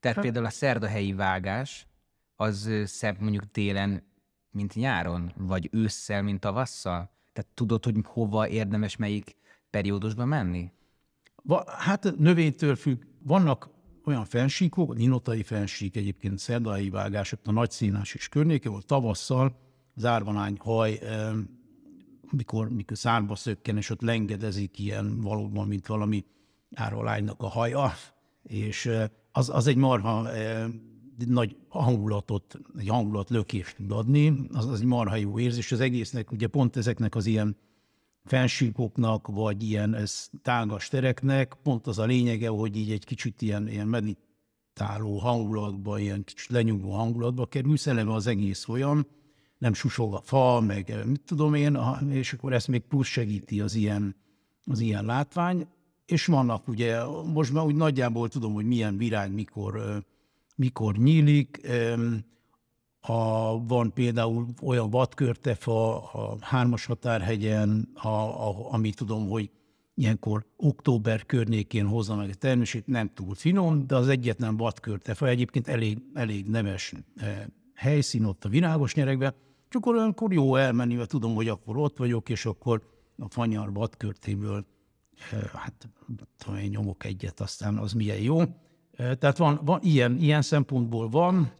Tehát 0.00 0.16
hát. 0.16 0.24
például 0.24 0.46
a 0.46 0.50
szerdahelyi 0.50 1.12
vágás, 1.12 1.86
az 2.36 2.70
szebb 2.84 3.20
mondjuk 3.20 3.50
télen, 3.50 4.02
mint 4.50 4.74
nyáron, 4.74 5.32
vagy 5.36 5.68
ősszel, 5.72 6.22
mint 6.22 6.40
tavasszal? 6.40 7.10
Tehát 7.32 7.50
tudod, 7.54 7.84
hogy 7.84 7.94
hova 8.04 8.48
érdemes 8.48 8.96
melyik 8.96 9.36
periódusban 9.70 10.28
menni? 10.28 10.72
Hát 11.66 12.16
növénytől 12.18 12.76
függ. 12.76 13.02
Vannak 13.22 13.68
olyan 14.08 14.24
fensíkok, 14.24 14.90
a 14.90 14.94
ninotai 14.94 15.42
fensík 15.42 15.96
egyébként 15.96 16.38
szerdahelyi 16.38 16.90
vágás, 16.90 17.32
a 17.44 17.52
nagy 17.52 17.70
színás 17.70 18.14
és 18.14 18.28
környéke 18.28 18.68
volt 18.68 18.86
tavasszal, 18.86 19.56
zárvanány 19.94 20.56
haj, 20.58 21.00
mikor, 22.30 22.68
mikor 22.68 22.96
szárba 22.96 23.34
szökken, 23.34 23.76
és 23.76 23.90
ott 23.90 24.00
lengedezik 24.00 24.78
ilyen 24.78 25.20
valóban, 25.20 25.66
mint 25.66 25.86
valami 25.86 26.24
árvalánynak 26.74 27.42
a 27.42 27.48
haja, 27.48 27.92
és 28.42 28.90
az, 29.32 29.48
az 29.48 29.66
egy 29.66 29.76
marha 29.76 30.28
nagy 31.26 31.56
hangulatot, 31.68 32.58
egy 32.78 32.88
hangulat 32.88 33.30
lökést 33.30 33.76
tud 33.76 33.92
adni, 33.92 34.46
az, 34.52 34.66
az 34.66 34.80
egy 34.80 34.86
marha 34.86 35.16
jó 35.16 35.38
érzés. 35.38 35.72
Az 35.72 35.80
egésznek, 35.80 36.32
ugye 36.32 36.46
pont 36.46 36.76
ezeknek 36.76 37.14
az 37.14 37.26
ilyen 37.26 37.56
fensíkoknak, 38.28 39.26
vagy 39.26 39.62
ilyen 39.62 39.94
ez, 39.94 40.30
tágas 40.42 40.88
tereknek, 40.88 41.56
pont 41.62 41.86
az 41.86 41.98
a 41.98 42.04
lényege, 42.04 42.48
hogy 42.48 42.76
így 42.76 42.90
egy 42.90 43.04
kicsit 43.04 43.42
ilyen, 43.42 43.68
ilyen 43.68 43.88
meditáló 43.88 45.18
hangulatba, 45.18 45.98
ilyen 45.98 46.24
kicsit 46.24 46.50
lenyugvó 46.50 46.90
hangulatba 46.90 47.46
kerülsz, 47.46 47.86
eleve 47.86 48.12
az 48.12 48.26
egész 48.26 48.68
olyan, 48.68 49.06
nem 49.58 49.72
susog 49.72 50.14
a 50.14 50.20
fa, 50.20 50.60
meg 50.60 50.94
mit 51.06 51.22
tudom 51.24 51.54
én, 51.54 51.78
és 52.10 52.32
akkor 52.32 52.52
ezt 52.52 52.68
még 52.68 52.80
plusz 52.80 53.06
segíti 53.06 53.60
az 53.60 53.74
ilyen, 53.74 54.16
az 54.64 54.80
ilyen 54.80 55.04
látvány. 55.04 55.66
És 56.06 56.26
vannak 56.26 56.68
ugye, 56.68 57.04
most 57.32 57.52
már 57.52 57.64
úgy 57.64 57.74
nagyjából 57.74 58.28
tudom, 58.28 58.52
hogy 58.52 58.64
milyen 58.64 58.96
virág 58.96 59.32
mikor, 59.32 60.02
mikor 60.56 60.96
nyílik. 60.96 61.60
A, 63.08 63.66
van 63.66 63.92
például 63.92 64.46
olyan 64.62 64.90
vadkörtefa 64.90 65.96
a 66.12 66.36
hármas 66.40 66.84
határhegyen, 66.84 67.88
a, 67.94 68.08
a, 68.08 68.72
ami 68.72 68.90
tudom, 68.90 69.28
hogy 69.28 69.50
ilyenkor 69.94 70.44
október 70.56 71.26
környékén 71.26 71.86
hozza 71.86 72.16
meg 72.16 72.30
a 72.30 72.34
termését, 72.34 72.86
nem 72.86 73.10
túl 73.14 73.34
finom, 73.34 73.86
de 73.86 73.96
az 73.96 74.08
egyetlen 74.08 74.56
vadkörtefa 74.56 75.28
egyébként 75.28 75.68
elég, 75.68 75.98
elég 76.14 76.46
nemes 76.46 76.94
eh, 77.16 77.44
helyszín 77.74 78.24
ott 78.24 78.44
a 78.44 78.48
virágos 78.48 78.94
nyerekben, 78.94 79.34
és 79.68 79.74
akkor 79.74 79.94
olyankor 79.94 80.32
jó 80.32 80.56
elmenni, 80.56 80.94
mert 80.94 81.08
tudom, 81.08 81.34
hogy 81.34 81.48
akkor 81.48 81.76
ott 81.76 81.96
vagyok, 81.96 82.28
és 82.28 82.46
akkor 82.46 82.82
a 83.18 83.28
fanyar 83.28 83.72
vadkörtéből 83.72 84.66
eh, 85.32 85.40
hát 85.40 85.88
tudom 86.38 86.58
én 86.58 86.68
nyomok 86.68 87.04
egyet, 87.04 87.40
aztán 87.40 87.78
az 87.78 87.92
milyen 87.92 88.20
jó. 88.20 88.40
Eh, 88.40 89.14
tehát 89.14 89.36
van, 89.36 89.60
van 89.64 89.80
ilyen, 89.82 90.16
ilyen 90.16 90.42
szempontból 90.42 91.08
van, 91.08 91.52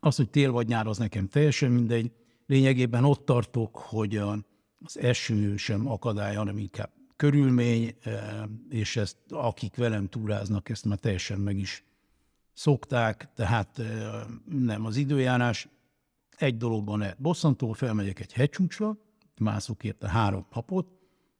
az, 0.00 0.16
hogy 0.16 0.30
tél 0.30 0.52
vagy 0.52 0.66
nyár, 0.66 0.86
az 0.86 0.98
nekem 0.98 1.28
teljesen 1.28 1.70
mindegy. 1.70 2.12
Lényegében 2.46 3.04
ott 3.04 3.24
tartok, 3.24 3.76
hogy 3.76 4.16
az 4.16 4.98
eső 4.98 5.56
sem 5.56 5.88
akadály, 5.88 6.34
hanem 6.34 6.58
inkább 6.58 6.90
körülmény, 7.16 7.94
eh, 8.00 8.42
és 8.68 8.96
ezt 8.96 9.16
akik 9.28 9.76
velem 9.76 10.08
túráznak, 10.08 10.68
ezt 10.68 10.84
már 10.84 10.98
teljesen 10.98 11.38
meg 11.40 11.56
is 11.56 11.84
szokták, 12.52 13.28
tehát 13.34 13.82
nem 14.44 14.84
az 14.84 14.96
időjárás 14.96 15.68
egy 16.36 16.56
dologban 16.56 16.98
lehet 16.98 17.20
bosszantó, 17.20 17.72
felmegyek 17.72 18.20
egy 18.20 18.32
hegycsúcsra, 18.32 18.96
mászok 19.40 19.84
érte 19.84 20.08
három 20.08 20.46
papot, 20.48 20.86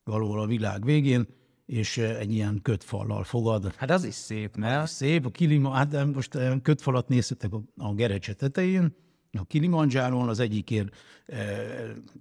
valahol 0.04 0.40
a 0.40 0.46
világ 0.46 0.84
végén, 0.84 1.26
és 1.68 1.98
egy 1.98 2.32
ilyen 2.32 2.60
kötfallal 2.62 3.24
fogad. 3.24 3.74
Hát 3.76 3.90
az 3.90 4.04
is 4.04 4.14
szép, 4.14 4.56
ne? 4.56 4.78
Az 4.78 4.90
szép, 4.90 5.26
a 5.26 5.30
kilima, 5.30 5.70
hát 5.70 6.14
most 6.14 6.34
eh, 6.34 6.54
kötfalat 6.62 7.08
nézhetek 7.08 7.50
a, 7.76 7.94
gerecse 7.94 8.32
tetején, 8.32 8.94
a 9.32 9.44
Kilimanjáron 9.44 10.28
az 10.28 10.38
egyikért 10.38 10.96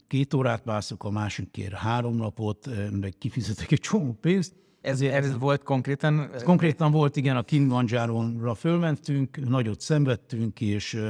két 0.08 0.34
órát 0.34 0.66
mászok, 0.66 1.04
a 1.04 1.10
másikért 1.10 1.74
három 1.74 2.16
napot, 2.16 2.70
meg 2.92 3.14
kifizetek 3.18 3.72
egy 3.72 3.80
csomó 3.80 4.18
pénzt. 4.22 4.54
Ez, 4.82 5.02
ez 5.02 5.38
volt 5.38 5.64
konkrétan? 5.64 6.34
Ez 6.34 6.44
konkrétan 6.44 6.92
volt, 6.92 7.16
igen, 7.16 7.38
a 7.38 7.44
Kilimanjáronra 7.44 8.54
fölmentünk, 8.54 9.50
nagyot 9.50 9.82
szenvedtünk, 9.82 10.62
és 10.62 11.04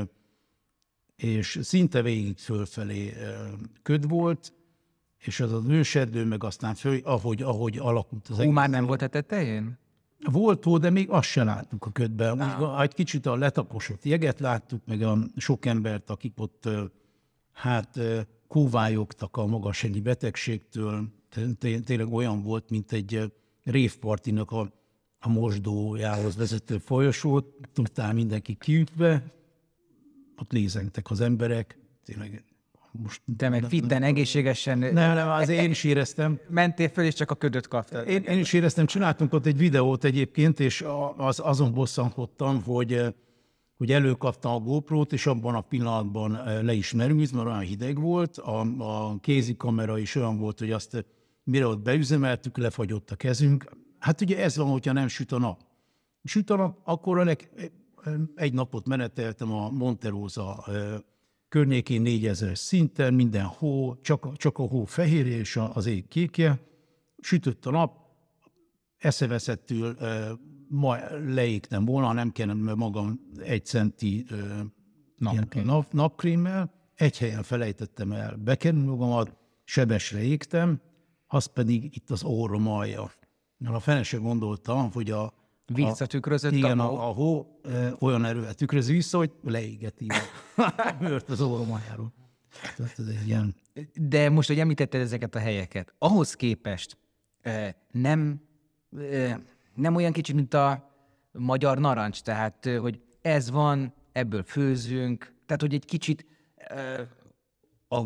és 1.16 1.60
szinte 1.62 2.02
végig 2.02 2.38
fölfelé 2.38 3.14
köd 3.82 4.08
volt, 4.08 4.54
és 5.20 5.40
az 5.40 5.54
az 5.54 5.64
őserdő, 5.68 6.26
meg 6.26 6.44
aztán 6.44 6.76
föl, 6.76 7.00
ahogy, 7.04 7.42
ahogy 7.42 7.78
alakult 7.78 8.28
az 8.28 8.38
Hú, 8.38 8.52
már 8.52 8.70
nem 8.70 8.86
volt 8.86 9.02
a 9.02 9.08
tetején? 9.08 9.78
Volt 10.32 10.66
ó, 10.66 10.78
de 10.78 10.90
még 10.90 11.10
azt 11.10 11.30
se 11.30 11.44
láttuk 11.44 11.86
a 11.86 11.92
ködben. 11.92 12.40
Ah. 12.40 12.82
Egy 12.82 12.94
kicsit 12.94 13.26
a 13.26 13.36
letaposott 13.36 14.04
jeget 14.04 14.40
láttuk, 14.40 14.82
meg 14.86 15.02
a 15.02 15.18
sok 15.36 15.66
embert, 15.66 16.10
akik 16.10 16.34
ott 16.36 16.70
hát 17.52 18.00
kóvályogtak 18.48 19.38
a 19.38 19.46
magashegyi 19.46 20.02
betegségtől. 20.02 21.08
Tényleg 21.60 22.14
olyan 22.14 22.44
volt, 22.44 22.70
mint 22.70 22.92
egy 22.92 23.34
révpartinak 23.64 24.52
a, 24.52 24.72
a 25.20 25.30
mosdójához 25.30 26.36
vezető 26.36 26.78
folyosót, 26.78 27.56
tudtál 27.74 28.14
mindenki 28.14 28.56
kiütve, 28.56 29.32
ott 30.38 30.52
lézengtek 30.52 31.10
az 31.10 31.22
emberek, 31.22 31.78
tényleg 32.04 32.44
most... 33.02 33.22
Te 33.38 33.50
meg 33.50 33.64
fitten, 33.64 34.04
egészségesen 34.04 34.78
Nem, 34.78 34.94
nem, 34.94 35.30
az 35.30 35.50
én 35.50 35.70
is 35.70 35.84
éreztem. 35.84 36.40
mentél 36.50 36.90
föl, 36.90 37.06
és 37.06 37.14
csak 37.14 37.32
a 37.32 37.36
ködöt 37.36 37.68
kaptad. 37.68 38.08
Én, 38.08 38.24
én 38.24 38.40
is 38.40 38.54
éreztem, 38.54 38.86
csináltunk 38.86 39.34
ott 39.34 39.46
egy 39.46 39.58
videót 39.58 40.04
egyébként, 40.04 40.60
és 40.60 40.86
az, 41.18 41.40
azon 41.44 41.74
bosszankodtam, 41.74 42.64
hogy, 42.64 43.16
hogy 43.78 43.92
előkaptam 43.92 44.52
a 44.52 44.60
GoPro-t, 44.60 45.14
és 45.14 45.26
abban 45.26 45.56
a 45.56 45.62
pillanatban 45.62 46.32
le 46.64 46.74
is 46.74 46.94
merült, 46.94 47.32
mert 47.32 47.48
olyan 47.48 47.60
hideg 47.60 48.00
volt, 48.00 48.38
a, 48.38 48.60
a 48.78 49.20
kézikamera 49.20 49.98
is 49.98 50.16
olyan 50.16 50.38
volt, 50.38 50.60
hogy 50.60 50.72
azt 50.72 51.06
mire 51.44 51.68
ott 51.68 51.80
beüzemeltük, 51.80 52.58
lefagyott 52.58 53.12
a 53.12 53.16
kezünk. 53.16 53.72
Hát 54.00 54.22
ugye 54.22 54.44
ez 54.44 54.58
van, 54.58 54.68
hogyha 54.68 54.94
nem 54.94 55.08
süt 55.08 55.32
a 55.32 55.40
nap. 55.40 55.66
Süt 56.24 56.50
a 56.50 56.56
nap, 56.56 56.80
akkor 56.84 57.26
leg, 57.26 57.50
egy 58.36 58.54
napot 58.54 58.88
meneteltem 58.88 59.54
a 59.54 59.70
Monterosa 59.70 60.66
környékén 61.50 62.02
4000 62.02 62.58
szinten, 62.58 63.14
minden 63.14 63.46
hó, 63.46 63.96
csak, 64.02 64.38
csak 64.38 64.58
a 64.58 64.64
hó 64.64 64.86
fehérje 64.86 65.38
és 65.38 65.60
az 65.74 65.86
ég 65.86 66.08
kékje. 66.08 66.60
Sütött 67.20 67.66
a 67.66 67.72
nap, 67.72 68.08
eszeveszettől 68.98 69.96
ö, 70.00 70.32
ma 70.68 70.98
leégtem 71.28 71.86
volna, 71.86 72.14
nem 72.14 72.32
kellene 72.32 72.74
magam 72.74 73.20
egy 73.38 73.66
centi 73.66 74.26
ö, 74.30 74.62
ilyen 75.32 75.48
nap, 75.66 75.92
napkrémmel, 75.92 76.72
egy 76.96 77.18
helyen 77.18 77.44
felejtettem 77.44 78.12
el 78.12 78.36
bekenni 78.36 78.86
magamat, 78.86 79.36
sebesre 79.64 80.22
égtem, 80.22 80.82
az 81.28 81.46
pedig 81.46 81.96
itt 81.96 82.10
az 82.10 82.24
orrom 82.24 82.68
alja. 82.68 83.12
A 83.66 83.80
fene 83.80 84.04
se 84.04 84.18
gondoltam, 84.18 84.92
hogy 84.92 85.12
a, 85.12 85.34
Visszatükrözött 85.74 86.52
igen, 86.52 86.80
a 86.80 86.84
a, 86.84 86.88
hó. 86.88 86.98
a 86.98 87.14
hó 87.14 87.60
ö, 87.62 87.90
olyan 88.00 88.26
erővel 88.26 88.54
tükrözi 88.54 88.94
vissza, 88.94 89.18
hogy 89.18 89.32
leégeti 89.44 90.06
a, 90.56 90.62
a 90.62 90.96
bőrt 91.00 91.30
az 91.30 91.42
orrom 91.42 91.72
aljáról. 91.72 92.14
Tehát 92.76 93.00
ez 93.00 93.08
egy 93.08 93.28
ilyen 93.28 93.56
De 93.94 94.30
most, 94.30 94.48
hogy 94.48 94.60
említetted 94.60 95.02
ezeket 95.02 95.36
a 95.36 95.40
helyeket, 95.40 95.94
ahhoz 95.98 96.34
képest 96.34 96.98
eh, 97.42 97.74
nem, 97.92 98.42
eh, 98.98 99.36
nem 99.76 99.96
olyan 99.96 100.12
kicsit, 100.12 100.36
mint 100.36 100.54
a 100.54 100.96
magyar 101.32 101.78
narancs, 101.78 102.22
tehát, 102.22 102.66
eh, 102.66 102.80
hogy 102.80 103.02
ez 103.22 103.50
van, 103.52 103.94
ebből 104.12 104.44
főzünk, 104.44 105.34
tehát, 105.46 105.62
hogy 105.62 105.74
egy 105.74 105.86
kicsit 105.86 106.26
eh, 106.56 107.00
a 107.88 108.02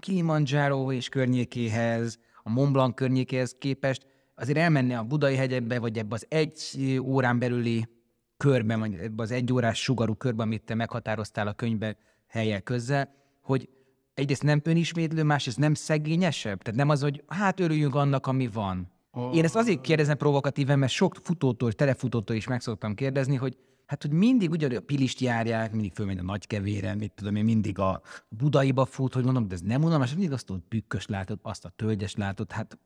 Kilimanjaro 0.00 0.92
és 0.92 1.08
környékéhez, 1.08 2.18
a 2.42 2.50
Mont 2.50 2.72
Blanc 2.72 2.94
környékéhez 2.94 3.54
képest 3.58 4.06
azért 4.34 4.58
elmenni 4.58 4.94
a 4.94 5.02
Budai 5.02 5.36
hegyekbe, 5.36 5.78
vagy 5.78 5.98
ebbe 5.98 6.14
az 6.14 6.26
egy 6.28 6.98
órán 7.02 7.38
belüli 7.38 7.88
körben, 8.36 8.78
vagy 8.78 8.94
ebbe 8.94 9.22
az 9.22 9.30
egy 9.30 9.52
órás 9.52 9.82
sugarú 9.82 10.14
körben, 10.14 10.46
amit 10.46 10.64
te 10.64 10.74
meghatároztál 10.74 11.46
a 11.46 11.52
könyvbe 11.52 11.96
helyel 12.26 12.60
közzel, 12.60 13.14
hogy 13.40 13.68
egyrészt 14.14 14.42
nem 14.42 14.60
önismétlő, 14.64 15.22
másrészt 15.22 15.58
nem 15.58 15.74
szegényesebb? 15.74 16.62
Tehát 16.62 16.78
nem 16.78 16.88
az, 16.88 17.02
hogy 17.02 17.22
hát 17.26 17.60
örüljünk 17.60 17.94
annak, 17.94 18.26
ami 18.26 18.46
van. 18.46 18.92
Én 19.32 19.44
ezt 19.44 19.56
azért 19.56 19.80
kérdezem 19.80 20.16
provokatíven, 20.16 20.78
mert 20.78 20.92
sok 20.92 21.16
futótól, 21.22 21.72
telefutótól 21.72 22.36
is 22.36 22.46
meg 22.46 22.60
szoktam 22.60 22.94
kérdezni, 22.94 23.36
hogy 23.36 23.56
hát, 23.86 24.02
hogy 24.02 24.12
mindig 24.12 24.50
ugyanúgy 24.50 24.76
a 24.76 24.80
Pilist 24.80 25.20
járják, 25.20 25.72
mindig 25.72 25.92
fölmegy 25.92 26.18
a 26.18 26.22
Nagykevére, 26.22 26.94
mit 26.94 27.12
tudom 27.14 27.36
én, 27.36 27.44
mindig 27.44 27.78
a 27.78 28.00
Budaiba 28.28 28.84
fut, 28.84 29.14
hogy 29.14 29.24
mondom, 29.24 29.48
de 29.48 29.54
ez 29.54 29.60
nem 29.60 29.84
unalmas, 29.84 30.12
mindig 30.12 30.32
azt 30.32 30.50
a 30.50 30.62
bükkös 30.68 31.06
látod, 31.06 31.38
azt 31.42 31.64
a 31.64 31.72
tölgyes 31.76 32.14
látod, 32.14 32.52
hát 32.52 32.78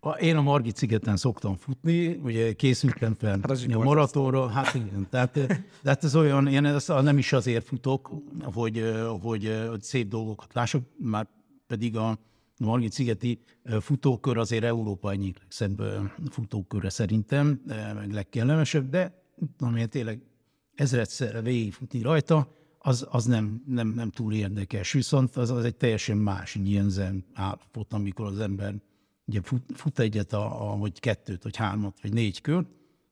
A, 0.00 0.10
én 0.10 0.36
a 0.36 0.42
Margit 0.42 0.76
szigeten 0.76 1.16
szoktam 1.16 1.56
futni, 1.56 2.06
ugye 2.06 2.52
készültem 2.52 3.14
fel 3.14 3.38
Hát 3.42 3.64
a 3.72 3.82
maratonra, 3.82 4.48
hát 4.48 4.74
igen, 4.74 5.06
tehát, 5.10 5.34
de 5.82 5.88
hát 5.88 6.04
ez 6.04 6.16
olyan, 6.16 6.46
én 6.46 6.64
ezt 6.64 6.88
nem 6.88 7.18
is 7.18 7.32
azért 7.32 7.66
futok, 7.66 8.10
hogy, 8.42 8.92
hogy, 9.20 9.52
szép 9.80 10.08
dolgokat 10.08 10.54
lássak, 10.54 10.82
már 10.96 11.28
pedig 11.66 11.96
a 11.96 12.18
Margit 12.58 12.92
szigeti 12.92 13.40
futókör 13.80 14.38
azért 14.38 14.64
Európa 14.64 15.10
egyik 15.10 15.38
legszebb 15.38 15.82
futóköre 16.30 16.90
szerintem, 16.90 17.60
meg 17.94 18.12
legkellemesebb, 18.12 18.90
de 18.90 19.22
tudom 19.56 19.76
én 19.76 19.88
tényleg 19.88 20.20
ezredszerre 20.74 21.40
végigfutni 21.40 22.02
rajta, 22.02 22.54
az, 22.78 23.06
az 23.10 23.24
nem, 23.24 23.62
nem, 23.66 23.88
nem 23.88 24.10
túl 24.10 24.32
érdekes. 24.32 24.92
Viszont 24.92 25.36
az, 25.36 25.50
az 25.50 25.64
egy 25.64 25.76
teljesen 25.76 26.16
más 26.16 26.54
ilyen 26.54 27.24
állapot, 27.34 27.92
amikor 27.92 28.26
az 28.26 28.38
ember 28.38 28.74
ugye 29.26 29.40
fut, 29.42 29.62
fut 29.74 29.98
egyet, 29.98 30.32
a, 30.32 30.72
a, 30.72 30.76
vagy 30.76 31.00
kettőt, 31.00 31.42
vagy 31.42 31.56
hármat, 31.56 32.00
vagy 32.02 32.12
négy 32.12 32.40
kört, 32.40 32.68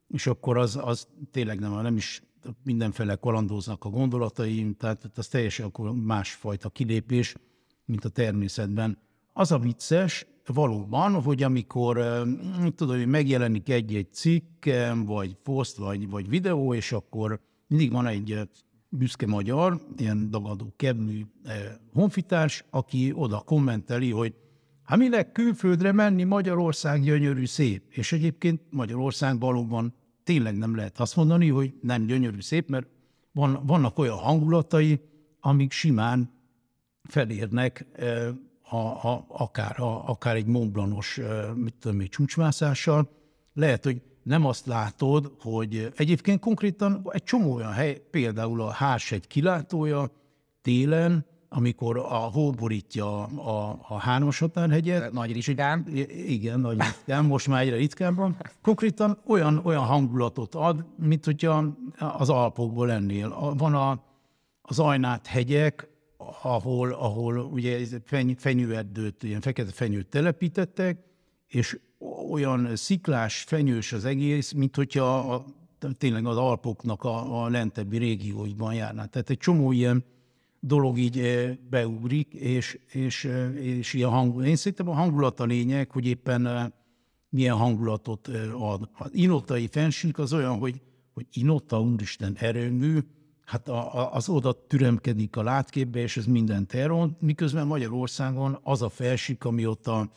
és 0.09 0.27
akkor 0.27 0.57
az, 0.57 0.79
az 0.83 1.09
tényleg 1.31 1.59
nem, 1.59 1.81
nem 1.81 1.97
is 1.97 2.23
mindenféle 2.63 3.15
kalandoznak 3.15 3.85
a 3.85 3.89
gondolataim, 3.89 4.75
tehát 4.75 5.11
az 5.15 5.29
teljesen 5.29 5.67
akkor 5.67 5.95
másfajta 5.95 6.69
kilépés, 6.69 7.35
mint 7.85 8.05
a 8.05 8.09
természetben. 8.09 8.99
Az 9.33 9.53
a 9.53 9.59
vicces, 9.59 10.27
valóban, 10.47 11.23
hogy 11.23 11.43
amikor 11.43 11.99
eh, 11.99 12.23
tudom, 12.75 12.97
hogy 12.97 13.07
megjelenik 13.07 13.69
egy-egy 13.69 14.13
cikk, 14.13 14.65
vagy 15.05 15.35
poszt, 15.35 15.77
vagy, 15.77 16.09
vagy 16.11 16.29
videó, 16.29 16.75
és 16.75 16.93
akkor 16.93 17.41
mindig 17.67 17.93
van 17.93 18.07
egy 18.07 18.33
eh, 18.33 18.43
büszke 18.89 19.27
magyar, 19.27 19.81
ilyen 19.97 20.31
dagadó 20.31 20.73
kevlű 20.77 21.23
eh, 21.45 21.57
honfitárs, 21.93 22.65
aki 22.71 23.13
oda 23.15 23.39
kommenteli, 23.39 24.11
hogy 24.11 24.35
hát 24.85 24.99
minek 24.99 25.33
külföldre 25.33 25.93
menni, 25.93 26.25
Magyarország 26.25 27.03
gyönyörű, 27.03 27.47
szép. 27.47 27.83
És 27.89 28.13
egyébként 28.13 28.61
Magyarország 28.71 29.41
valóban 29.41 29.95
tényleg 30.25 30.57
nem 30.57 30.77
lehet 30.77 31.01
azt 31.01 31.17
mondani, 31.17 31.49
hogy 31.49 31.75
nem 31.81 32.07
gyönyörű, 32.07 32.41
szép, 32.41 32.69
mert 32.69 32.87
van, 33.33 33.61
vannak 33.67 33.99
olyan 33.99 34.17
hangulatai, 34.17 35.01
amik 35.41 35.73
simán 35.73 36.31
felérnek 37.03 37.87
eh, 37.93 38.29
a, 38.71 39.25
akár, 39.29 39.81
a, 39.81 40.09
akár 40.09 40.37
egy 40.37 40.47
Montblanos, 40.47 41.19
eh, 41.19 41.55
mit 41.55 41.75
tudom 41.75 42.01
én, 42.01 42.09
csúcsmászással. 42.09 43.11
Lehet, 43.53 43.85
hogy 43.85 44.03
nem 44.23 44.47
azt 44.47 44.67
látod, 44.67 45.33
hogy 45.41 45.93
egyébként 45.97 46.41
konkrétan 46.41 47.09
egy 47.11 47.23
csomó 47.23 47.55
olyan 47.55 47.73
hely, 47.73 48.03
például 48.11 48.61
a 48.61 48.71
Hársegy 48.71 49.27
kilátója 49.27 50.11
télen, 50.63 51.27
amikor 51.57 51.97
a 51.97 52.31
hó 52.33 52.51
borítja 52.51 53.23
a, 53.25 53.79
a 53.89 53.99
Hármas 53.99 54.39
határhegyet, 54.39 55.13
nagy 55.13 55.33
riskán. 55.33 55.85
I- 55.95 56.33
Igen, 56.33 56.61
nagy 56.61 56.81
ritkán, 56.81 57.25
most 57.25 57.49
már 57.49 57.63
egyre 57.63 57.77
ritkábban. 57.77 58.37
Konkrétan 58.63 59.19
olyan, 59.27 59.61
olyan 59.65 59.85
hangulatot 59.85 60.55
ad, 60.55 60.85
mint 60.97 61.25
hogyha 61.25 61.65
az 61.99 62.29
Alpokból 62.31 62.87
lennél. 62.87 63.55
Van 63.57 63.75
a, 63.75 64.03
az 64.63 64.79
Ajnát 64.79 65.27
hegyek, 65.27 65.89
ahol, 66.43 66.93
ahol 66.93 67.39
ugye 67.39 67.87
feny, 68.05 68.35
fenyőerdőt, 68.39 69.23
ilyen 69.23 69.41
fekete 69.41 69.73
fenyőt 69.73 70.07
telepítettek, 70.07 70.99
és 71.49 71.79
olyan 72.31 72.77
sziklás, 72.77 73.45
fenyős 73.47 73.93
az 73.93 74.05
egész, 74.05 74.53
mint 74.53 74.77
hogyha 74.77 75.19
a, 75.19 75.45
tényleg 75.99 76.27
az 76.27 76.37
Alpoknak 76.37 77.05
a, 77.05 77.45
a 77.45 77.49
lentebbi 77.49 77.99
régióiban 77.99 78.75
járnál. 78.75 79.09
Tehát 79.09 79.31
egy 79.31 79.39
csomó 79.39 79.73
ilyen 79.73 80.05
dolog 80.67 80.99
így 80.99 81.19
eh, 81.19 81.57
beugrik, 81.71 82.35
és, 82.35 82.79
és, 82.93 83.25
eh, 83.25 83.55
és 83.55 83.93
ilyen 83.93 84.11
hangulat. 84.11 84.47
Én 84.47 84.57
szerintem 84.57 84.89
a 84.89 84.95
hangulat 84.95 85.41
a 85.41 85.45
lényeg, 85.45 85.91
hogy 85.91 86.07
éppen 86.07 86.47
eh, 86.47 86.67
milyen 87.29 87.57
hangulatot 87.57 88.29
ad. 88.59 88.89
Az 88.93 89.15
inottai 89.15 89.67
fensík 89.67 90.19
az 90.19 90.33
olyan, 90.33 90.59
hogy, 90.59 90.81
hogy 91.13 91.27
inotta, 91.33 91.81
úristen, 91.81 92.37
erőmű, 92.39 92.99
hát 93.45 93.69
a, 93.69 93.95
a, 93.95 94.15
az 94.15 94.29
oda 94.29 94.67
türemkedik 94.67 95.37
a 95.37 95.43
látképbe, 95.43 96.01
és 96.01 96.17
ez 96.17 96.27
mindent 96.27 96.73
elront, 96.73 97.21
miközben 97.21 97.67
Magyarországon 97.67 98.59
az 98.63 98.83
a 98.83 98.89
felsík, 98.89 99.45
ami 99.45 99.67
ott 99.67 99.87
a, 99.87 100.11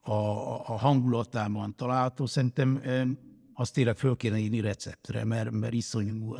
a, 0.00 0.12
a 0.66 0.78
hangulatában 0.78 1.74
található, 1.76 2.26
szerintem 2.26 2.82
azt 3.54 3.74
tényleg 3.74 3.96
föl 3.96 4.16
kéne 4.16 4.38
írni 4.38 4.60
receptre, 4.60 5.24
mert, 5.24 5.50
mert 5.50 5.72
iszonyú 5.72 6.34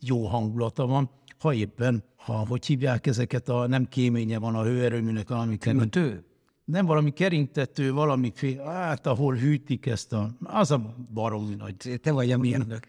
jó 0.00 0.26
hangulata 0.26 0.86
van. 0.86 1.10
Ha 1.40 1.54
éppen, 1.54 2.04
ha 2.16 2.32
hogy 2.32 2.66
hívják 2.66 3.06
ezeket, 3.06 3.48
a 3.48 3.66
nem 3.66 3.88
kéménye 3.88 4.38
van 4.38 4.54
a 4.54 4.62
hőerőműnek, 4.62 5.28
valami 5.28 5.58
Kötő? 5.58 6.24
nem 6.64 6.86
valami 6.86 7.10
keringtető, 7.10 7.92
valami 7.92 8.32
hát 8.64 9.06
ahol 9.06 9.34
hűtik 9.34 9.86
ezt 9.86 10.12
a, 10.12 10.30
az 10.42 10.70
a 10.70 10.94
baromi 11.12 11.54
nagy. 11.54 12.00
Te 12.02 12.12
vagy 12.12 12.32
a 12.32 12.38
mérnök. 12.38 12.86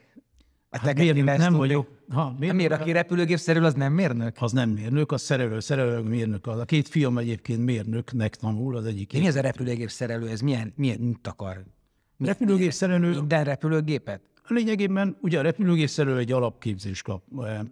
Hát, 0.70 0.82
Hát 0.82 0.98
mérnök, 0.98 1.26
nem 1.26 1.38
tudni. 1.40 1.58
vagyok. 1.58 1.88
Ha, 2.10 2.36
mérnök, 2.40 2.58
miért, 2.58 2.72
aki 2.72 2.92
repülőgép 2.92 3.38
szerül, 3.38 3.66
az 3.66 3.74
nem 3.74 3.94
mérnök? 3.94 4.36
az 4.40 4.52
nem 4.52 4.70
mérnök, 4.70 5.12
az 5.12 5.22
szerelő, 5.22 5.60
szerelő 5.60 6.00
mérnök. 6.00 6.48
Az. 6.48 6.60
A 6.60 6.66
két 6.66 6.88
fiam 6.88 7.18
egyébként 7.18 7.66
mérnöknek 7.66 8.36
tanul, 8.36 8.76
az 8.76 8.86
egyik. 8.86 9.14
Mi 9.14 9.28
az 9.28 9.36
a 9.36 9.42
repülőgép 9.42 9.90
szerelő? 9.90 10.30
Ez 10.30 10.42
milyen, 10.42 10.74
milyen 10.76 11.00
mit 11.00 11.28
akar? 11.28 11.64
Repülőgép 12.18 12.72
szerelő, 12.72 13.10
Minden 13.16 13.44
repülőgépet? 13.44 14.22
Lényegében 14.54 15.18
ugye 15.22 15.40
a 15.40 15.42
repülőgép 15.42 15.88
szerelő 15.88 16.18
egy 16.18 16.32
alapképzést 16.32 17.04
kap, 17.04 17.24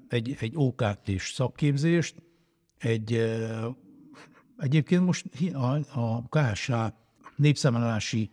egy, 0.07 0.35
egy 0.39 0.53
OKT-s 0.55 1.31
szakképzést, 1.31 2.15
egy, 2.77 3.35
egyébként 4.57 5.05
most 5.05 5.25
a, 5.53 5.99
a 5.99 6.23
KSH 6.29 6.73
népszámlálási 7.35 8.31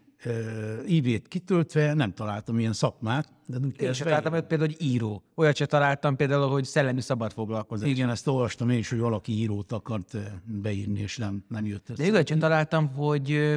ívét 0.87 1.29
kitöltve 1.29 1.95
nem 1.95 2.13
találtam 2.15 2.59
ilyen 2.59 2.73
szakmát. 2.73 3.33
De 3.47 3.57
úgy 3.65 3.81
Én 3.81 3.93
sem 3.93 4.07
találtam 4.07 4.33
olyat 4.33 4.47
például, 4.47 4.71
hogy 4.71 4.87
író. 4.87 5.23
Olyat 5.35 5.57
sem 5.57 5.67
találtam 5.67 6.17
például, 6.17 6.49
hogy 6.49 6.65
szellemi 6.65 7.01
szabad 7.01 7.33
foglalkozás. 7.33 7.89
Igen, 7.89 8.11
ezt 8.11 8.27
olvastam 8.27 8.71
én 8.71 8.79
is, 8.79 8.91
hogy 8.91 8.99
valaki 8.99 9.33
írót 9.33 9.73
akart 9.73 10.17
beírni, 10.45 11.01
és 11.01 11.17
nem, 11.17 11.45
nem 11.49 11.67
jött 11.67 11.87
De 11.87 11.93
össze. 11.93 12.07
igaz, 12.07 12.23
sem 12.27 12.39
találtam, 12.39 12.89
hogy 12.89 13.57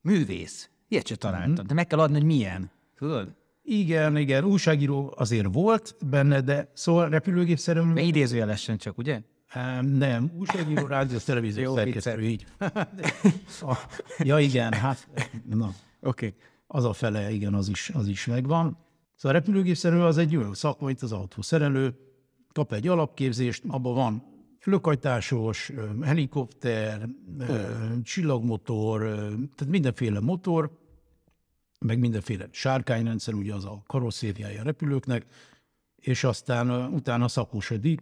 művész. 0.00 0.70
Ilyet 0.88 1.06
sem 1.06 1.16
találtam. 1.16 1.52
Mhm. 1.52 1.66
De 1.66 1.74
meg 1.74 1.86
kell 1.86 1.98
adni, 1.98 2.16
hogy 2.16 2.26
milyen. 2.26 2.70
Tudod? 2.96 3.34
Igen, 3.66 4.16
igen, 4.16 4.44
újságíró 4.44 5.14
azért 5.16 5.46
volt 5.52 5.96
benne, 6.10 6.40
de 6.40 6.70
szóval 6.74 7.08
repülőgép 7.08 7.58
szerelő, 7.58 7.92
De 7.92 8.00
idézőjelesen 8.00 8.76
csak, 8.76 8.98
ugye? 8.98 9.20
Em, 9.48 9.86
nem, 9.86 10.30
újságíró, 10.38 10.86
rádió, 10.86 11.18
televízió 11.18 11.74
szerkesztő, 11.74 12.22
így. 12.22 12.44
Ja 14.18 14.38
igen, 14.38 14.72
hát, 14.72 15.08
na, 15.48 15.66
Oké. 16.00 16.26
Okay. 16.26 16.34
az 16.66 16.84
a 16.84 16.92
fele, 16.92 17.30
igen, 17.30 17.54
az 17.54 17.68
is, 17.68 17.90
az 17.94 18.08
is 18.08 18.26
megvan. 18.26 18.78
Szóval 19.16 19.36
a 19.36 19.40
repülőgép 19.40 19.76
szerelő 19.76 20.02
az 20.02 20.18
egy 20.18 20.36
olyan 20.36 20.54
szakma, 20.54 20.86
mint 20.86 21.02
az 21.02 21.12
autószerelő, 21.12 21.94
kap 22.52 22.72
egy 22.72 22.88
alapképzést, 22.88 23.62
abban 23.68 23.94
van 23.94 24.22
lökajtásos, 24.64 25.72
helikopter, 26.02 27.08
ö, 27.38 27.62
csillagmotor, 28.02 29.00
tehát 29.54 29.66
mindenféle 29.66 30.20
motor, 30.20 30.70
meg 31.84 31.98
mindenféle 31.98 32.48
sárkányrendszer, 32.50 33.34
ugye 33.34 33.54
az 33.54 33.64
a 33.64 33.82
karosszériája 33.86 34.60
a 34.60 34.64
repülőknek, 34.64 35.26
és 35.96 36.24
aztán 36.24 36.92
utána 36.92 37.28
szakosodik. 37.28 38.00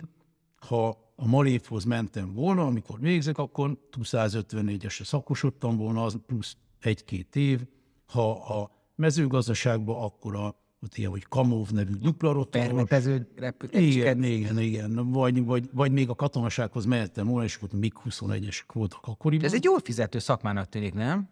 Ha 0.57 0.89
a 1.17 1.27
Malévhoz 1.27 1.85
mentem 1.85 2.33
volna, 2.33 2.67
amikor 2.67 3.01
végzek, 3.01 3.39
akkor 3.39 3.79
154-esre 4.03 5.05
szakosodtam 5.05 5.77
volna, 5.77 6.05
az 6.05 6.17
plusz 6.27 6.57
egy-két 6.81 7.37
év. 7.37 7.61
Ha 8.07 8.31
a 8.31 8.71
mezőgazdaságban, 8.95 10.03
akkor 10.03 10.37
a 10.37 10.61
ott 10.83 10.97
ilyen, 10.97 11.11
hogy 11.11 11.25
Kamov 11.29 11.71
nevű 11.71 11.95
dupla 11.95 12.33
rotoros. 12.33 12.67
Permetező. 12.67 13.29
Igen, 13.71 14.23
igen, 14.23 14.59
igen. 14.59 15.11
Vagy, 15.11 15.45
vagy, 15.45 15.69
vagy 15.73 15.93
még 15.93 16.09
a 16.09 16.15
katonasághoz 16.15 16.85
mehettem 16.85 17.27
volna, 17.27 17.45
és 17.45 17.63
ott 17.63 17.73
még 17.73 17.93
21-esek 18.09 18.67
voltak 18.73 19.07
akkoriban. 19.07 19.45
Ez 19.45 19.55
egy 19.55 19.65
jól 19.65 19.79
fizető 19.79 20.19
szakmának 20.19 20.69
tűnik, 20.69 20.95
nem? 20.95 21.29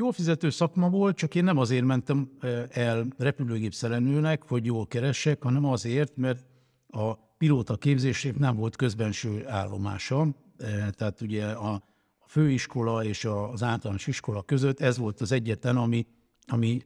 Jól 0.00 0.12
fizető 0.12 0.50
szakma 0.50 0.90
volt, 0.90 1.16
csak 1.16 1.34
én 1.34 1.44
nem 1.44 1.58
azért 1.58 1.84
mentem 1.84 2.30
el 2.70 3.06
repülőgép 3.16 3.74
szerelőnek, 3.74 4.48
hogy 4.48 4.64
jól 4.64 4.86
keressek, 4.86 5.42
hanem 5.42 5.64
azért, 5.64 6.16
mert 6.16 6.46
a 6.88 7.14
pilóta 7.14 7.76
képzésnek 7.76 8.38
nem 8.38 8.56
volt 8.56 8.76
közbenső 8.76 9.48
állomása. 9.48 10.26
Eh, 10.58 10.88
Tehát 10.90 11.20
ugye 11.20 11.46
a 11.46 11.82
főiskola 12.26 13.04
és 13.04 13.24
az 13.24 13.62
általános 13.62 14.06
iskola 14.06 14.42
között 14.42 14.80
ez 14.80 14.98
volt 14.98 15.20
az 15.20 15.32
egyetlen, 15.32 15.76
ami, 15.76 16.06
ami 16.46 16.80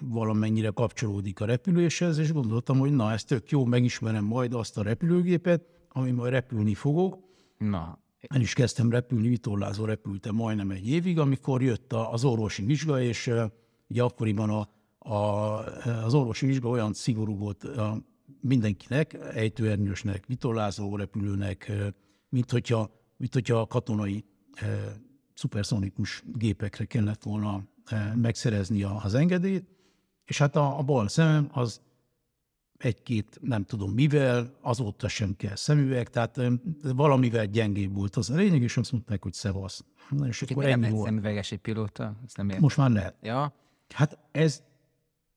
valamennyire 0.00 0.70
kapcsolódik 0.70 1.40
a 1.40 1.44
repüléshez, 1.44 2.18
és 2.18 2.32
gondoltam, 2.32 2.78
hogy 2.78 2.92
na, 2.92 3.12
ez 3.12 3.24
tök 3.24 3.50
jó, 3.50 3.64
megismerem 3.64 4.24
majd 4.24 4.54
azt 4.54 4.78
a 4.78 4.82
repülőgépet, 4.82 5.64
ami 5.88 6.10
majd 6.10 6.32
repülni 6.32 6.74
fogok. 6.74 7.18
Na, 7.58 8.03
El 8.28 8.40
is 8.40 8.52
kezdtem 8.52 8.90
repülni, 8.90 9.28
vitorlázó 9.28 9.84
repültem 9.84 10.34
majdnem 10.34 10.70
egy 10.70 10.88
évig, 10.88 11.18
amikor 11.18 11.62
jött 11.62 11.92
az 11.92 12.24
orvosi 12.24 12.64
vizsga, 12.64 13.02
és 13.02 13.30
ugye 13.88 14.02
akkoriban 14.02 14.50
a, 14.50 14.68
a, 15.10 15.58
az 16.04 16.14
orvosi 16.14 16.46
vizsga 16.46 16.68
olyan 16.68 16.92
szigorú 16.92 17.36
volt 17.36 17.66
mindenkinek, 18.40 19.18
ejtőernyősnek, 19.34 20.26
vitorlázó 20.26 20.96
repülőnek, 20.96 21.72
mint 22.28 22.50
hogyha, 22.50 22.90
mint 23.16 23.32
hogyha 23.32 23.56
a 23.56 23.66
katonai 23.66 24.24
eh, 24.54 24.68
szuperszonikus 25.34 26.22
gépekre 26.26 26.84
kellett 26.84 27.22
volna 27.22 27.62
eh, 27.84 28.14
megszerezni 28.14 28.82
az 28.82 29.14
engedélyt, 29.14 29.68
és 30.24 30.38
hát 30.38 30.56
a, 30.56 30.78
a 30.78 30.82
bal 30.82 31.08
szemem 31.08 31.48
az 31.52 31.80
egy-két, 32.84 33.38
nem 33.40 33.64
tudom 33.64 33.92
mivel, 33.92 34.54
azóta 34.60 35.08
sem 35.08 35.36
kell 35.36 35.56
szemüveg, 35.56 36.08
tehát 36.08 36.40
valamivel 36.82 37.46
gyengébb 37.46 37.94
volt 37.94 38.16
az 38.16 38.30
a 38.30 38.34
lényeg, 38.34 38.62
és 38.62 38.76
azt 38.76 38.92
mondták, 38.92 39.22
hogy 39.22 39.32
szevasz. 39.32 39.84
Na, 40.10 40.26
és 40.26 40.42
akkor 40.42 40.64
ennyi 40.64 40.90
volt. 40.90 41.04
szemüveges 41.04 41.52
egy 41.52 41.58
pilóta? 41.58 42.14
Ezt 42.24 42.36
nem 42.36 42.46
értem. 42.46 42.62
Most 42.62 42.76
már 42.76 42.90
lehet. 42.90 43.14
Ja. 43.22 43.52
Hát 43.94 44.18
ez, 44.32 44.62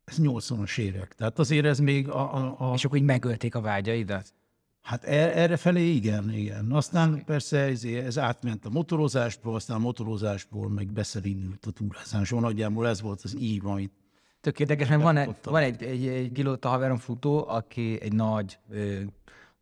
ez 0.03 0.17
80-as 0.21 0.77
évek. 0.77 1.13
Tehát 1.13 1.39
azért 1.39 1.65
ez 1.65 1.79
még 1.79 2.09
a, 2.09 2.35
a, 2.35 2.55
a 2.69 2.73
És 2.73 2.85
akkor 2.85 2.97
így 2.97 3.03
megölték 3.03 3.55
a 3.55 3.61
vágyaidat? 3.61 4.33
Hát 4.81 5.03
er- 5.03 5.35
erre 5.35 5.57
felé 5.57 5.89
igen, 5.89 6.31
igen. 6.33 6.71
Aztán 6.71 7.23
persze 7.25 7.59
ez, 7.59 7.83
ez 7.83 8.17
átment 8.17 8.65
a 8.65 8.69
motorozásból, 8.69 9.55
aztán 9.55 9.77
a 9.77 9.79
motorozásból 9.79 10.69
meg 10.69 10.91
beszerindült 10.91 11.65
a 11.65 11.71
túrázásban. 11.71 12.41
Nagyjából 12.41 12.87
ez 12.87 13.01
volt 13.01 13.21
az 13.21 13.35
ív, 13.39 13.65
amit 13.65 13.91
Tök 14.47 14.59
érdekes, 14.59 14.87
mert 14.87 15.01
van 15.01 15.17
egy, 15.17 15.35
van 15.43 15.61
egy, 15.61 15.83
egy, 15.83 16.07
egy 16.07 16.31
pilóta 16.31 16.69
haverom 16.69 16.97
futó, 16.97 17.47
aki 17.47 17.97
egy 18.01 18.13
nagy 18.13 18.59
ö, 18.69 18.99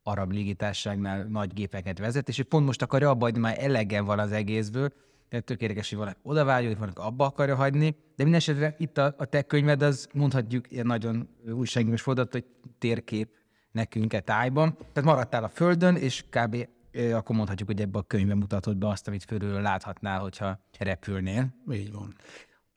arab 0.03 0.31
légitárságnál 0.31 1.23
nagy 1.23 1.53
gépeket 1.53 1.99
vezet, 1.99 2.27
és 2.29 2.39
ő 2.39 2.43
pont 2.43 2.65
most 2.65 2.81
akarja 2.81 3.09
abba 3.09 3.23
hagyni, 3.23 3.39
már 3.39 3.55
elegen 3.59 4.05
van 4.05 4.19
az 4.19 4.31
egészből, 4.31 4.93
tehát 5.29 5.45
tök 5.45 5.61
érdekes, 5.61 5.89
hogy 5.89 5.97
valaki 5.97 6.17
odavágyó, 6.23 6.67
hogy 6.67 6.77
valaki 6.77 7.01
abba 7.01 7.25
akarja 7.25 7.55
hagyni, 7.55 7.89
de 7.89 8.23
minden 8.23 8.39
esetre 8.39 8.75
itt 8.77 8.97
a, 8.97 9.15
a 9.17 9.25
te 9.25 9.41
könyved 9.41 9.81
az 9.81 10.07
mondhatjuk 10.13 10.71
ilyen 10.71 10.85
nagyon 10.85 11.29
újságos 11.53 12.01
fordult, 12.01 12.31
hogy 12.31 12.45
térkép 12.77 13.29
nekünk 13.71 14.13
e 14.13 14.19
tájban. 14.19 14.75
Tehát 14.93 15.09
maradtál 15.09 15.43
a 15.43 15.49
földön, 15.49 15.95
és 15.95 16.23
kb. 16.29 16.67
akkor 17.13 17.35
mondhatjuk, 17.35 17.67
hogy 17.67 17.81
ebbe 17.81 17.99
a 17.99 18.03
könyvbe 18.03 18.35
mutatod 18.35 18.77
be 18.77 18.87
azt, 18.87 19.07
amit 19.07 19.23
fölül 19.23 19.61
láthatnál, 19.61 20.19
hogyha 20.19 20.59
repülnél. 20.79 21.55
így 21.71 21.91
van. 21.91 22.15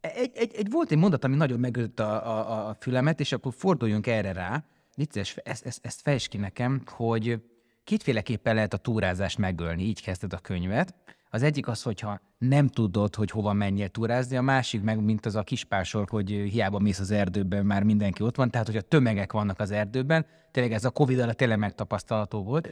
Egy, 0.01 0.31
egy, 0.35 0.55
egy, 0.55 0.71
volt 0.71 0.91
egy 0.91 0.99
mondat, 0.99 1.25
ami 1.25 1.37
nagyon 1.37 1.61
megütött 1.61 2.01
a, 2.01 2.39
a, 2.39 2.69
a 2.69 2.77
fülemet, 2.81 3.21
és 3.21 3.33
akkor 3.33 3.53
forduljunk 3.57 4.07
erre 4.07 4.33
rá. 4.33 4.65
Vicces, 4.97 5.37
ezt, 5.37 5.67
ezt, 5.67 5.87
ezt 5.87 6.01
fejtsd 6.01 6.29
ki 6.29 6.37
nekem, 6.37 6.83
hogy 6.87 7.43
kétféleképpen 7.85 8.55
lehet 8.55 8.75
a 8.75 8.77
túrázást 8.77 9.39
megölni, 9.39 9.83
így 9.83 10.03
kezdted 10.03 10.33
a 10.33 10.39
könyvet. 10.39 10.95
Az 11.31 11.43
egyik 11.43 11.69
az, 11.69 11.83
hogyha 11.83 12.21
nem 12.39 12.69
tudod, 12.69 13.15
hogy 13.15 13.31
hova 13.31 13.53
menjél 13.53 13.89
túrázni, 13.89 14.37
a 14.37 14.43
másik 14.43 14.83
meg, 14.83 15.05
mint 15.05 15.27
az 15.27 15.35
a 15.35 15.43
kispásor, 15.43 16.09
hogy 16.09 16.31
hiába 16.31 16.79
mész 16.79 16.99
az 16.99 17.11
erdőben, 17.11 17.67
már 17.67 17.83
mindenki 17.83 18.23
ott 18.23 18.37
van, 18.37 18.51
tehát 18.51 18.67
hogy 18.67 18.77
a 18.77 18.81
tömegek 18.81 19.33
vannak 19.33 19.61
az 19.61 19.71
erdőben, 19.71 20.27
tényleg 20.51 20.73
ez 20.73 20.85
a 20.85 20.91
Covid 20.91 21.19
alatt 21.19 21.37
tényleg 21.37 21.59
megtapasztalható 21.59 22.43
volt, 22.43 22.71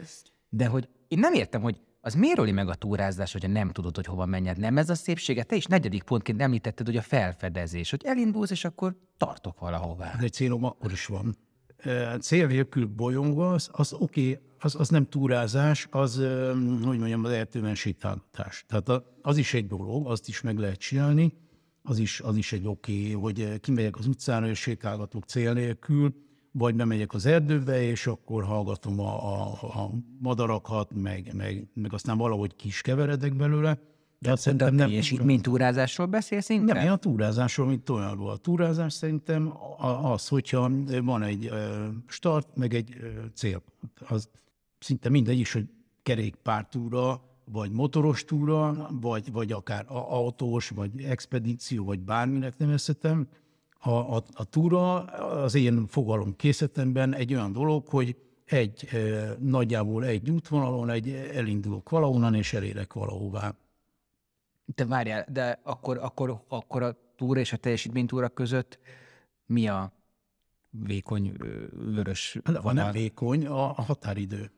de 0.49 0.67
hogy 0.67 0.89
én 1.09 1.19
nem 1.19 1.33
értem, 1.33 1.63
hogy 1.63 1.81
az 2.07 2.15
miért 2.15 2.39
öli 2.39 2.53
meg 2.53 2.69
a 2.69 2.75
túrázás, 2.75 3.33
hogyha 3.33 3.49
nem 3.49 3.71
tudod, 3.71 3.97
hogy 3.97 4.07
hova 4.07 4.27
menjed? 4.27 4.59
Nem 4.59 4.79
ez 4.79 4.91
a 4.91 4.95
szépsége? 4.95 5.43
Te 5.43 5.57
is 5.57 5.65
negyedik 5.65 6.03
pontként 6.03 6.41
említetted, 6.41 6.87
hogy 6.87 6.97
a 6.97 7.03
felfedezés, 7.03 7.91
hogy 7.91 8.01
elindulsz, 8.05 8.51
és 8.51 8.65
akkor 8.65 8.97
tartok 9.17 9.61
valahová. 9.61 10.17
De 10.21 10.29
célom 10.29 10.65
akkor 10.65 10.93
is 10.93 11.07
van. 11.07 11.37
Cél 12.21 12.47
nélkül 12.47 12.87
bolyongva, 12.87 13.53
az 13.53 13.93
oké, 13.93 14.41
az, 14.59 14.75
az 14.75 14.89
nem 14.89 15.09
túrázás, 15.09 15.87
az, 15.91 16.17
hogy 16.85 16.99
mondjam, 16.99 17.25
az 17.25 17.31
erdőben 17.31 17.75
sétálgatás. 17.75 18.65
Tehát 18.69 19.03
az 19.23 19.37
is 19.37 19.55
egy 19.55 19.67
dolog, 19.67 20.07
azt 20.07 20.29
is 20.29 20.41
meg 20.41 20.59
lehet 20.59 20.79
csinálni, 20.79 21.33
az 21.83 21.99
is, 21.99 22.21
az 22.21 22.37
is 22.37 22.53
egy 22.53 22.67
oké, 22.67 23.11
hogy 23.13 23.41
eh, 23.41 23.59
kimegyek 23.59 23.97
az 23.97 24.07
utcára 24.07 24.49
és 24.49 24.59
sétálgatok 24.59 25.25
cél 25.25 25.53
nélkül, 25.53 26.15
vagy 26.59 26.75
bemegyek 26.75 27.15
az 27.15 27.27
erdőbe, 27.27 27.83
és 27.83 28.07
akkor 28.07 28.45
hallgatom 28.45 29.01
a, 29.01 29.35
a, 29.35 29.51
a 29.63 29.91
madarakat, 30.19 30.91
meg, 30.95 31.31
meg, 31.35 31.69
meg 31.75 31.93
aztán 31.93 32.19
valahogy 32.19 32.57
kis 32.57 32.81
keveredek 32.81 33.35
belőle. 33.35 33.79
De 34.19 34.31
De 34.31 34.37
szerintem 34.37 34.75
nem 34.75 34.87
teljesítménytúrázásról 34.87 36.07
beszélsz 36.07 36.49
inkább? 36.49 36.77
nem, 36.77 36.85
én 36.85 36.91
a 36.91 36.97
túrázásról, 36.97 37.67
mint 37.67 37.89
olyanról. 37.89 38.31
A 38.31 38.37
túrázás 38.37 38.93
szerintem 38.93 39.53
az, 40.03 40.29
hogyha 40.29 40.71
van 41.03 41.23
egy 41.23 41.51
start, 42.07 42.49
meg 42.57 42.75
egy 42.75 42.97
cél. 43.35 43.63
Az 44.09 44.29
szinte 44.79 45.09
mindegy 45.09 45.39
is, 45.39 45.53
hogy 45.53 45.69
kerékpártúra, 46.03 47.21
vagy 47.45 47.71
motoros 47.71 48.25
túra, 48.25 48.89
vagy, 49.01 49.33
vagy 49.33 49.53
akár 49.53 49.85
autós, 49.89 50.69
vagy 50.69 51.03
expedíció, 51.03 51.85
vagy 51.85 52.01
bárminek 52.01 52.59
nevezhetem. 52.59 53.29
A, 53.87 54.17
a, 54.17 54.23
a 54.33 54.45
túra 54.45 54.95
az 55.43 55.55
én 55.55 55.87
fogalom 55.87 56.37
készletemben 56.37 57.15
egy 57.15 57.35
olyan 57.35 57.53
dolog, 57.53 57.87
hogy 57.89 58.17
egy 58.45 58.89
nagyjából 59.39 60.05
egy 60.05 60.31
útvonalon, 60.31 60.91
egy 60.91 61.11
elindulok 61.11 61.89
valahonnan, 61.89 62.35
és 62.35 62.53
elérek 62.53 62.93
valahová. 62.93 63.55
De 64.75 64.87
várjál, 64.87 65.27
de 65.33 65.61
akkor, 65.63 65.99
akkor, 65.99 66.45
akkor 66.49 66.83
a 66.83 66.97
túra 67.17 67.41
és 67.41 67.53
a 67.53 67.57
teljesítménytúra 67.57 68.29
között 68.29 68.79
mi 69.47 69.69
a 69.69 69.93
vékony 70.71 71.37
vörös 71.71 72.39
De 72.45 72.61
van 72.61 72.75
nem 72.75 72.93
vékony 72.93 73.47
a, 73.47 73.69
a 73.69 73.83
határidő. 73.83 74.51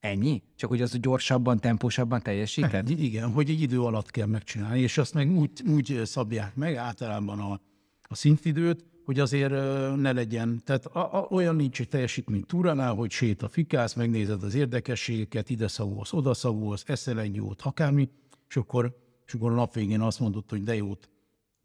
Ennyi? 0.00 0.42
Csak 0.56 0.70
hogy 0.70 0.82
az 0.82 0.98
gyorsabban, 1.00 1.58
tempósabban 1.58 2.22
teljesíted? 2.22 2.70
Hát, 2.70 2.88
igen, 3.08 3.32
hogy 3.32 3.50
egy 3.50 3.60
idő 3.60 3.82
alatt 3.82 4.10
kell 4.10 4.26
megcsinálni, 4.26 4.80
és 4.80 4.98
azt 4.98 5.14
meg 5.14 5.30
úgy, 5.30 5.62
úgy 5.68 6.00
szabják 6.04 6.54
meg 6.54 6.74
általában 6.74 7.38
a, 7.38 7.60
a 8.08 8.14
szintidőt, 8.14 8.84
hogy 9.04 9.20
azért 9.20 9.50
ne 9.96 10.12
legyen, 10.12 10.60
tehát 10.64 10.86
a, 10.86 11.14
a, 11.14 11.26
olyan 11.30 11.56
nincs 11.56 11.80
egy 11.80 11.88
teljesítmény 11.88 12.44
túránál, 12.44 12.94
hogy 12.94 13.10
séta 13.10 13.48
fikász, 13.48 13.94
megnézed 13.94 14.42
az 14.42 14.54
érdekességeket, 14.54 15.50
ide 15.50 15.68
szagolsz, 15.68 16.12
oda 16.12 16.34
szagolsz, 16.34 16.84
eszel 16.86 17.20
egy 17.20 17.34
jót, 17.34 17.60
akármi, 17.62 18.08
és 18.48 18.56
akkor 18.56 19.04
és 19.26 19.34
akkor 19.34 19.50
a 19.50 19.54
nap 19.54 19.74
végén 19.74 20.00
azt 20.00 20.20
mondott, 20.20 20.50
hogy 20.50 20.62
de 20.62 20.74
jót 20.74 21.10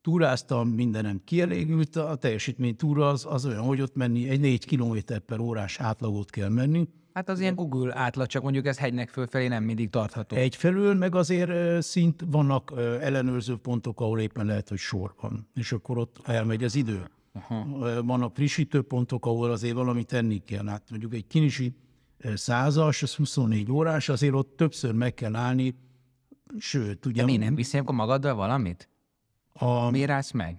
túráztam, 0.02 0.70
mindenem 0.70 1.22
kielégült, 1.24 1.96
a 1.96 2.16
teljesítmény 2.16 2.76
túra 2.76 3.10
az, 3.10 3.26
az 3.30 3.46
olyan, 3.46 3.64
hogy 3.64 3.82
ott 3.82 3.96
menni, 3.96 4.30
egy 4.30 4.40
4 4.40 4.66
km 4.66 4.98
per 5.26 5.40
órás 5.40 5.80
átlagot 5.80 6.30
kell 6.30 6.50
menni. 6.50 6.88
Hát 7.14 7.30
az 7.30 7.40
ilyen 7.40 7.56
Google 7.56 7.98
átlag, 7.98 8.28
csak 8.28 8.44
mondjuk 8.44 8.66
ez 8.66 8.78
hegynek 8.78 9.10
fölfelé 9.10 9.48
nem 9.48 9.64
mindig 9.64 9.90
tartható. 9.90 10.36
Egyfelől, 10.36 10.94
meg 10.94 11.16
azért 11.16 11.82
szint 11.82 12.24
vannak 12.28 12.74
ellenőrző 12.78 13.58
pontok, 13.58 14.00
ahol 14.00 14.20
éppen 14.20 14.46
lehet, 14.46 14.70
hogy 14.70 14.78
sor 14.78 15.14
van, 15.22 15.48
és 15.54 15.72
akkor 15.72 15.98
ott 15.98 16.20
elmegy 16.24 16.64
az 16.64 16.76
idő. 16.76 17.10
Aha. 17.34 17.66
Vannak 18.04 18.36
frissítő 18.36 18.82
pontok, 18.82 19.26
ahol 19.26 19.52
azért 19.52 19.76
valamit 19.76 20.08
tenni 20.08 20.38
kell. 20.38 20.68
Hát 20.68 20.90
mondjuk 20.90 21.14
egy 21.14 21.28
kinisi 21.28 21.76
százas, 22.34 23.04
az 23.04 23.16
24 23.16 23.72
órás, 23.72 24.10
azért 24.10 24.34
ott 24.34 24.58
többször 24.58 24.94
meg 24.94 25.14
kell 25.14 25.36
állni, 25.36 25.76
sőt, 26.58 27.06
ugye... 27.06 27.20
De 27.20 27.32
mi 27.32 27.38
nem 27.38 27.56
viszi 27.56 27.78
akkor 27.78 27.96
magaddal 27.96 28.36
valamit? 28.36 28.90
A, 29.54 29.90
Miért 29.90 30.10
állsz 30.10 30.32
meg? 30.32 30.58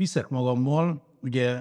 viszek 0.00 0.28
magammal, 0.28 1.02
ugye 1.22 1.60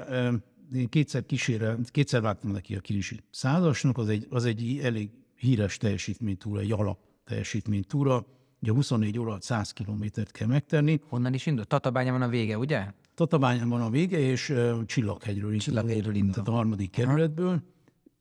én 0.74 0.90
kétszer 0.90 1.26
kísérel, 1.26 1.80
kétszer 1.92 2.22
vágtam 2.22 2.52
neki 2.52 2.76
a 2.76 2.80
kilisi 2.80 3.20
százasnak, 3.32 3.98
az 3.98 4.08
egy, 4.08 4.28
az 4.30 4.46
egy 4.46 4.80
elég 4.84 5.10
híres 5.36 5.78
teljesítménytúra, 5.78 6.60
egy 6.60 6.72
alap 6.72 7.00
teljesítménytúra, 7.26 8.26
ugye 8.62 8.72
24 8.72 9.20
óra 9.20 9.30
alatt 9.30 9.42
100 9.42 9.72
kilométert 9.72 10.32
kell 10.32 10.48
megtenni. 10.48 11.00
Honnan 11.08 11.34
is 11.34 11.46
indult? 11.46 11.68
Tatabánya 11.68 12.12
van 12.12 12.22
a 12.22 12.28
vége, 12.28 12.58
ugye? 12.58 12.86
Tatabányán 13.14 13.70
van 13.70 13.82
a 13.82 13.90
vége, 13.90 14.20
és 14.20 14.50
uh, 14.50 14.86
Csillaghegyről 14.86 15.44
indul. 15.44 15.60
Csillaghegyről 15.60 16.16
indul. 16.16 16.34
Tehát 16.34 16.48
a 16.48 16.52
harmadik 16.52 16.92
kerületből. 16.92 17.64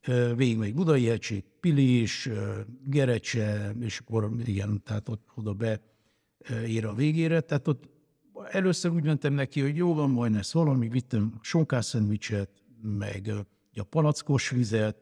Uh, 0.09 0.37
végig 0.37 0.57
megy 0.57 0.75
Budai 0.75 1.07
hegység, 1.07 1.45
Pilis, 1.61 2.27
uh, 2.27 2.37
Gerecse, 2.85 3.75
és 3.81 3.99
akkor 3.99 4.31
igen, 4.45 4.83
tehát 4.85 5.09
ott 5.09 5.29
oda 5.35 5.53
be 5.53 5.81
uh, 6.51 6.71
ér 6.71 6.87
a 6.87 6.95
végére. 6.95 7.41
Tehát 7.41 7.69
ott 7.69 7.89
először 8.51 8.91
úgy 8.91 9.05
mentem 9.05 9.33
neki, 9.33 9.61
hogy 9.61 9.77
jó 9.77 9.95
van, 9.95 10.11
majd 10.11 10.33
lesz 10.33 10.53
valami, 10.53 10.89
vittem 10.89 11.39
sonkászendvicset, 11.41 12.51
meg 12.83 13.33
a 13.75 13.83
palackos 13.83 14.51
vizet, 14.51 14.97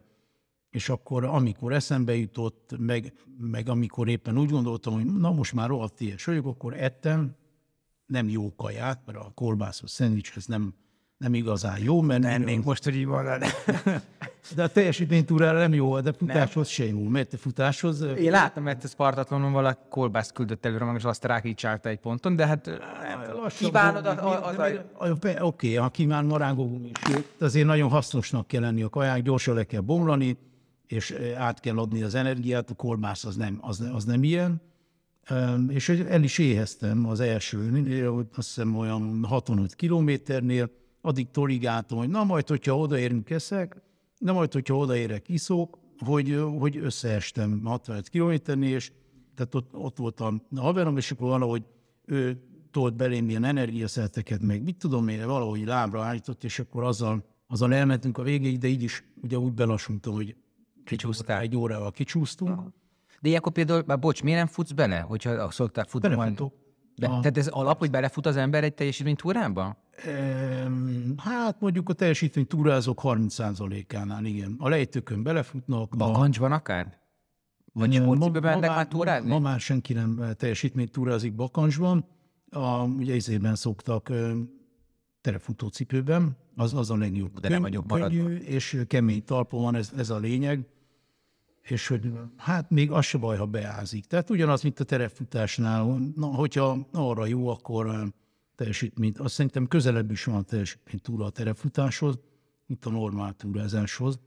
és 0.70 0.88
akkor 0.88 1.24
amikor 1.24 1.72
eszembe 1.72 2.16
jutott, 2.16 2.74
meg, 2.78 3.12
meg 3.38 3.68
amikor 3.68 4.08
éppen 4.08 4.38
úgy 4.38 4.50
gondoltam, 4.50 4.94
hogy 4.94 5.04
na 5.04 5.32
most 5.32 5.52
már 5.52 5.68
rohadt 5.68 6.00
ilyes 6.00 6.24
vagyok, 6.24 6.46
akkor 6.46 6.74
ettem, 6.74 7.36
nem 8.06 8.28
jó 8.28 8.54
kaját, 8.54 9.06
mert 9.06 9.18
a 9.18 9.32
kolbászos 9.34 9.90
szendvicshez 9.90 10.46
nem, 10.46 10.74
nem 11.18 11.34
igazán 11.34 11.78
jó 11.78 12.00
menni. 12.00 12.26
Ennénk 12.26 12.64
most, 12.64 12.84
hogy 12.84 12.96
így 12.96 13.06
van. 13.06 13.26
De 14.54 14.62
a 14.62 14.68
teljesítménytúrára 14.68 15.58
nem 15.58 15.74
jó, 15.74 16.00
de 16.00 16.12
futáshoz 16.12 16.68
se 16.68 16.86
jó. 16.86 17.08
Mert 17.08 17.32
a 17.32 17.36
futáshoz... 17.36 18.00
Én 18.00 18.30
láttam, 18.30 18.62
mert 18.62 18.84
ez 18.84 18.90
Spartatlonon 18.90 19.52
valaki 19.52 19.80
kolbászt 19.88 20.32
küldött 20.32 20.64
előre, 20.66 20.84
meg 20.84 20.96
és 20.96 21.04
azt 21.04 21.24
rákicsálta 21.24 21.88
egy 21.88 21.98
ponton, 21.98 22.36
de 22.36 22.46
hát 22.46 22.70
kívánod, 23.58 24.06
az, 24.06 24.56
de 24.56 24.86
Oké, 24.98 25.36
okay, 25.40 25.74
ha 25.74 25.88
kíván 25.88 26.24
marángogum 26.24 26.84
is. 26.84 27.14
De 27.38 27.44
Azért 27.44 27.66
nagyon 27.66 27.90
hasznosnak 27.90 28.46
kell 28.46 28.60
lenni 28.60 28.82
a 28.82 28.88
kaják, 28.88 29.22
gyorsan 29.22 29.54
le 29.54 29.64
kell 29.64 29.80
bomlani, 29.80 30.38
és 30.86 31.14
át 31.36 31.60
kell 31.60 31.78
adni 31.78 32.02
az 32.02 32.14
energiát, 32.14 32.70
a 32.70 32.74
kolbász 32.74 33.24
az 33.24 33.36
nem, 33.36 33.58
az, 33.60 33.88
az 33.92 34.04
nem 34.04 34.22
ilyen. 34.22 34.60
És 35.68 35.88
el 35.88 36.22
is 36.22 36.38
éheztem 36.38 37.06
az 37.08 37.20
első, 37.20 37.86
azt 38.36 38.46
hiszem 38.46 38.76
olyan 38.76 39.24
65 39.28 39.74
kilométernél, 39.74 40.70
addig 41.06 41.30
torigáltam, 41.30 41.98
hogy 41.98 42.08
na 42.08 42.24
majd, 42.24 42.48
hogyha 42.48 42.78
odaérünk 42.78 43.30
eszek, 43.30 43.82
na 44.18 44.32
majd, 44.32 44.52
hogyha 44.52 44.76
odaérek 44.76 45.28
iszok, 45.28 45.78
hogy, 45.98 46.42
hogy 46.58 46.76
összeestem 46.76 47.60
65 47.64 48.08
kilométernél, 48.08 48.74
és 48.74 48.92
tehát 49.34 49.54
ott, 49.54 49.74
ott 49.74 49.96
volt 49.96 50.20
a 50.20 50.34
haverom, 50.56 50.96
és 50.96 51.10
akkor 51.10 51.28
valahogy 51.28 51.64
ő 52.04 52.40
tolt 52.70 52.96
belém 52.96 53.28
ilyen 53.28 53.44
energiaszerteket, 53.44 54.42
meg 54.42 54.62
mit 54.62 54.76
tudom 54.76 55.08
én, 55.08 55.26
valahogy 55.26 55.64
lábra 55.64 56.02
állított, 56.02 56.44
és 56.44 56.58
akkor 56.58 56.82
azzal, 56.82 57.24
azzal 57.46 57.74
elmentünk 57.74 58.18
a 58.18 58.22
végéig, 58.22 58.58
de 58.58 58.66
így 58.66 58.82
is 58.82 59.04
ugye 59.22 59.38
úgy 59.38 59.52
belassultam, 59.52 60.14
hogy 60.14 60.36
Kicsúsztál. 60.84 61.40
egy 61.40 61.56
órával 61.56 61.90
kicsúsztunk. 61.90 62.60
De 63.20 63.28
ilyenkor 63.28 63.52
például, 63.52 63.82
már 63.86 63.98
bocs, 63.98 64.22
miért 64.22 64.38
nem 64.38 64.46
futsz 64.46 64.72
bele, 64.72 64.98
hogyha 64.98 65.50
szoktál 65.50 65.84
futni? 65.84 66.08
Belefutok. 66.08 66.54
Be, 67.00 67.06
tehát 67.06 67.38
ez 67.38 67.46
alap, 67.46 67.78
hogy 67.78 67.90
belefut 67.90 68.26
az 68.26 68.36
ember 68.36 68.64
egy 68.64 68.74
teljesítménytúrába? 68.74 69.76
Hát 71.16 71.60
mondjuk 71.60 71.88
a 71.88 71.92
teljesítmény 71.92 72.46
túrázók 72.46 73.00
30%-ánál, 73.02 74.24
igen. 74.24 74.54
A 74.58 74.68
lejtőkön 74.68 75.22
belefutnak. 75.22 75.92
a- 75.92 75.96
Bakancsban 75.96 76.52
akár? 76.52 76.98
Vagy 77.72 77.94
sportcipőben 77.94 78.58
mennek 78.58 78.76
már- 78.76 78.88
túrázni? 78.88 79.28
Ma 79.28 79.38
már 79.38 79.60
senki 79.60 79.92
nem 79.92 80.20
teljesítmény 80.36 80.88
túrázik 80.90 81.34
bakancsban. 81.34 82.04
A, 82.50 82.82
ugye 82.82 83.14
izében 83.14 83.54
szoktak 83.54 84.08
ö, 84.08 84.38
terefutócipőben, 85.20 86.36
az, 86.56 86.74
az 86.74 86.90
a 86.90 86.96
legjobb. 86.96 87.40
De 87.40 87.48
nem 87.48 87.62
vagyok 87.62 87.86
maradva. 87.86 88.30
és 88.30 88.82
kemény 88.86 89.24
talpon 89.24 89.62
van, 89.62 89.74
ez, 89.74 89.92
ez 89.96 90.10
a 90.10 90.18
lényeg. 90.18 90.66
És 91.62 91.88
hogy 91.88 92.12
hát 92.36 92.70
még 92.70 92.90
az 92.90 93.04
se 93.04 93.18
baj, 93.18 93.36
ha 93.36 93.46
beázik. 93.46 94.04
Tehát 94.04 94.30
ugyanaz, 94.30 94.62
mint 94.62 94.80
a 94.80 94.84
terefutásnál. 94.84 95.98
Na, 96.16 96.26
hogyha 96.26 96.88
arra 96.92 97.26
jó, 97.26 97.48
akkor 97.48 97.86
ö, 97.86 98.02
teljesítményt. 98.56 99.18
Azt 99.18 99.34
szerintem 99.34 99.66
közelebb 99.66 100.10
is 100.10 100.24
van 100.24 100.34
a 100.34 100.42
teljesítmény 100.42 101.00
túra 101.02 101.24
a 101.24 101.30
terefutáshoz, 101.30 102.18
mint 102.66 102.84
a 102.84 102.90
normál 102.90 103.32
túrázáshoz. 103.32 104.18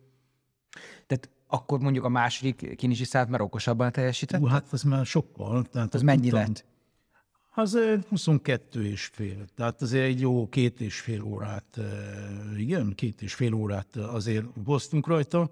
Tehát 1.07 1.29
akkor 1.47 1.79
mondjuk 1.79 2.05
a 2.05 2.09
második 2.09 2.75
kinisi 2.75 3.03
szállt 3.03 3.29
már 3.29 3.41
okosabban 3.41 3.91
teljesített? 3.91 4.39
Hú, 4.39 4.45
hát 4.45 4.67
az 4.71 4.83
már 4.83 5.05
sokkal. 5.05 5.63
Tehát 5.63 5.93
Az 5.93 6.01
mennyi 6.01 6.21
tudtam- 6.29 6.47
lett? 6.47 6.65
Az 7.53 7.73
ö, 7.73 7.95
22 8.09 8.85
és 8.85 9.05
fél. 9.05 9.45
Tehát 9.55 9.81
azért 9.81 10.05
egy 10.05 10.19
jó 10.19 10.49
két 10.49 10.81
és 10.81 10.99
fél 10.99 11.23
órát, 11.23 11.77
ö, 11.77 11.83
igen, 12.57 12.93
két 12.95 13.21
és 13.21 13.33
fél 13.33 13.53
órát 13.53 13.95
azért 13.95 14.45
hoztunk 14.65 15.07
rajta. 15.07 15.51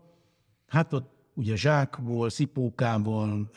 Hát 0.67 0.93
ott 0.93 1.11
ugye 1.33 1.55
zsákból, 1.55 2.29
szipókával 2.29 3.49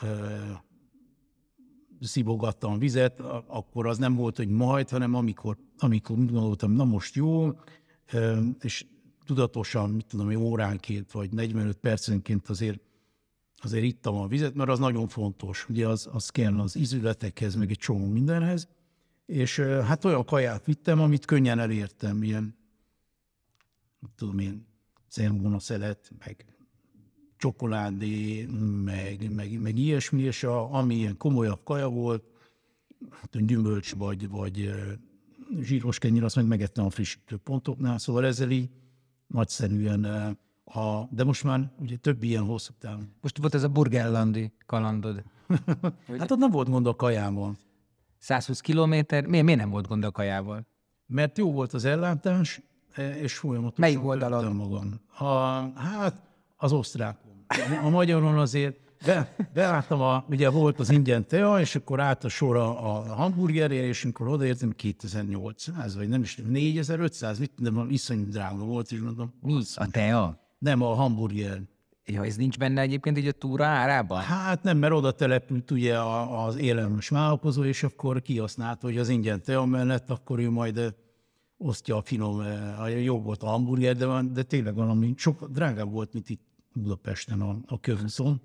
ö, 2.00 2.04
szivogattam 2.04 2.78
vizet, 2.78 3.20
akkor 3.46 3.86
az 3.86 3.98
nem 3.98 4.14
volt, 4.14 4.36
hogy 4.36 4.48
majd, 4.48 4.88
hanem 4.88 5.14
amikor, 5.14 5.56
amikor 5.78 6.18
úgy 6.18 6.32
gondoltam, 6.32 6.72
na 6.72 6.84
most 6.84 7.14
jó, 7.14 7.50
és 8.60 8.86
tudatosan, 9.24 9.90
mit 9.90 10.06
tudom, 10.06 10.30
én, 10.30 10.36
óránként 10.36 11.12
vagy 11.12 11.32
45 11.32 11.76
percenként 11.76 12.48
azért 12.48 12.80
azért 13.62 13.84
ittam 13.84 14.16
a 14.16 14.26
vizet, 14.26 14.54
mert 14.54 14.70
az 14.70 14.78
nagyon 14.78 15.08
fontos. 15.08 15.68
Ugye 15.68 15.88
az, 15.88 16.08
az 16.12 16.28
kell 16.28 16.60
az 16.60 16.76
ízületekhez, 16.76 17.54
meg 17.54 17.70
egy 17.70 17.78
csomó 17.78 18.06
mindenhez. 18.06 18.68
És 19.26 19.58
hát 19.60 20.04
olyan 20.04 20.24
kaját 20.24 20.64
vittem, 20.64 21.00
amit 21.00 21.24
könnyen 21.24 21.58
elértem, 21.58 22.22
ilyen, 22.22 22.56
tudom 24.16 24.38
én, 24.38 24.66
zermona 25.10 25.58
szelet, 25.58 26.10
meg 26.18 26.44
csokoládé, 27.40 28.46
meg, 28.84 29.34
meg, 29.34 29.60
meg 29.60 29.78
ilyesmi, 29.78 30.22
és 30.22 30.44
a, 30.44 30.74
ami 30.74 30.94
ilyen 30.94 31.16
komolyabb 31.16 31.60
kaja 31.64 31.88
volt, 31.88 32.24
hát 33.10 33.46
gyümölcs 33.46 33.94
vagy, 33.94 34.28
vagy 34.28 34.70
zsíros 35.60 35.98
kenyér, 35.98 36.24
azt 36.24 36.36
meg 36.36 36.46
megettem 36.46 36.84
a 36.84 36.90
frissítő 36.90 37.36
pontoknál, 37.36 37.98
szóval 37.98 38.26
ezzel 38.26 38.50
így 38.50 38.68
nagyszerűen, 39.26 40.04
a, 40.64 41.04
de 41.10 41.24
most 41.24 41.44
már 41.44 41.72
ugye 41.78 41.96
több 41.96 42.22
ilyen 42.22 42.44
hosszú 42.44 42.72
távon. 42.78 43.12
Most 43.20 43.38
volt 43.38 43.54
ez 43.54 43.62
a 43.62 43.68
burgerlandi 43.68 44.52
kalandod. 44.66 45.22
Hát 46.18 46.30
ott 46.30 46.38
nem 46.38 46.50
volt 46.50 46.68
gond 46.68 46.86
a 46.86 46.96
kajával, 46.96 47.56
120 48.18 48.60
kilométer, 48.60 49.26
miért, 49.26 49.44
miért 49.44 49.60
nem 49.60 49.70
volt 49.70 49.86
gond 49.86 50.04
a 50.04 50.10
kajával? 50.10 50.66
mert 51.10 51.38
jó 51.38 51.52
volt 51.52 51.72
az 51.72 51.84
ellátás, 51.84 52.60
e, 52.92 53.16
és 53.16 53.36
folyamatosan 53.36 53.80
Melyik 53.80 54.04
oldalon? 54.04 54.56
magam. 54.56 55.00
A, 55.18 55.24
hát 55.78 56.14
az 56.56 56.72
osztrákon. 56.72 57.29
A 57.82 57.88
magyaron 57.88 58.38
azért 58.38 58.76
be, 59.06 59.34
beálltam, 59.54 60.00
a, 60.00 60.24
ugye 60.28 60.50
volt 60.50 60.80
az 60.80 60.90
ingyen 60.90 61.26
tea, 61.26 61.60
és 61.60 61.74
akkor 61.74 62.00
állt 62.00 62.24
a 62.24 62.28
sor 62.28 62.56
a, 62.56 62.68
a 62.94 63.14
hamburgerért, 63.14 63.84
és 63.84 64.04
amikor 64.04 64.28
odaértem 64.28 64.72
2800, 64.72 65.96
vagy 65.96 66.08
nem 66.08 66.22
is 66.22 66.34
tudom, 66.34 66.50
4500, 66.50 67.38
mit 67.38 67.50
tudom, 67.56 67.90
iszonyú 67.90 68.28
drága 68.28 68.64
volt, 68.64 68.92
és 68.92 69.00
mondom, 69.00 69.32
Mi? 69.42 69.62
A 69.74 69.86
tea? 69.90 70.38
nem 70.58 70.82
a 70.82 70.94
hamburger. 70.94 71.60
Ja, 72.04 72.24
ez 72.24 72.36
nincs 72.36 72.58
benne 72.58 72.80
egyébként 72.80 73.18
így 73.18 73.26
a 73.26 73.32
túra 73.32 73.64
árában? 73.64 74.20
Hát 74.20 74.62
nem, 74.62 74.78
mert 74.78 74.92
oda 74.92 75.10
települt 75.12 75.70
ugye 75.70 75.98
az 76.00 76.56
élelmes 76.56 77.08
vállalkozó, 77.08 77.64
és 77.64 77.82
akkor 77.82 78.22
kihasználta, 78.22 78.86
hogy 78.86 78.98
az 78.98 79.08
ingyen 79.08 79.42
tea 79.42 79.64
mellett, 79.64 80.10
akkor 80.10 80.38
ő 80.38 80.50
majd 80.50 80.78
eh, 80.78 80.88
osztja 81.56 81.96
a 81.96 82.02
finom, 82.02 82.40
eh, 82.40 82.80
a 82.80 82.86
jó 82.86 83.20
volt 83.20 83.42
a 83.42 83.46
hamburger, 83.46 83.96
de, 83.96 84.06
van- 84.06 84.32
de 84.32 84.42
tényleg 84.42 84.74
valami 84.74 85.14
sokkal 85.16 85.48
drágább 85.52 85.90
volt, 85.92 86.12
mint 86.12 86.30
itt 86.30 86.42
Budapesten 86.72 87.40
a, 87.40 87.56
a 87.66 87.80
körúszon. 87.80 88.40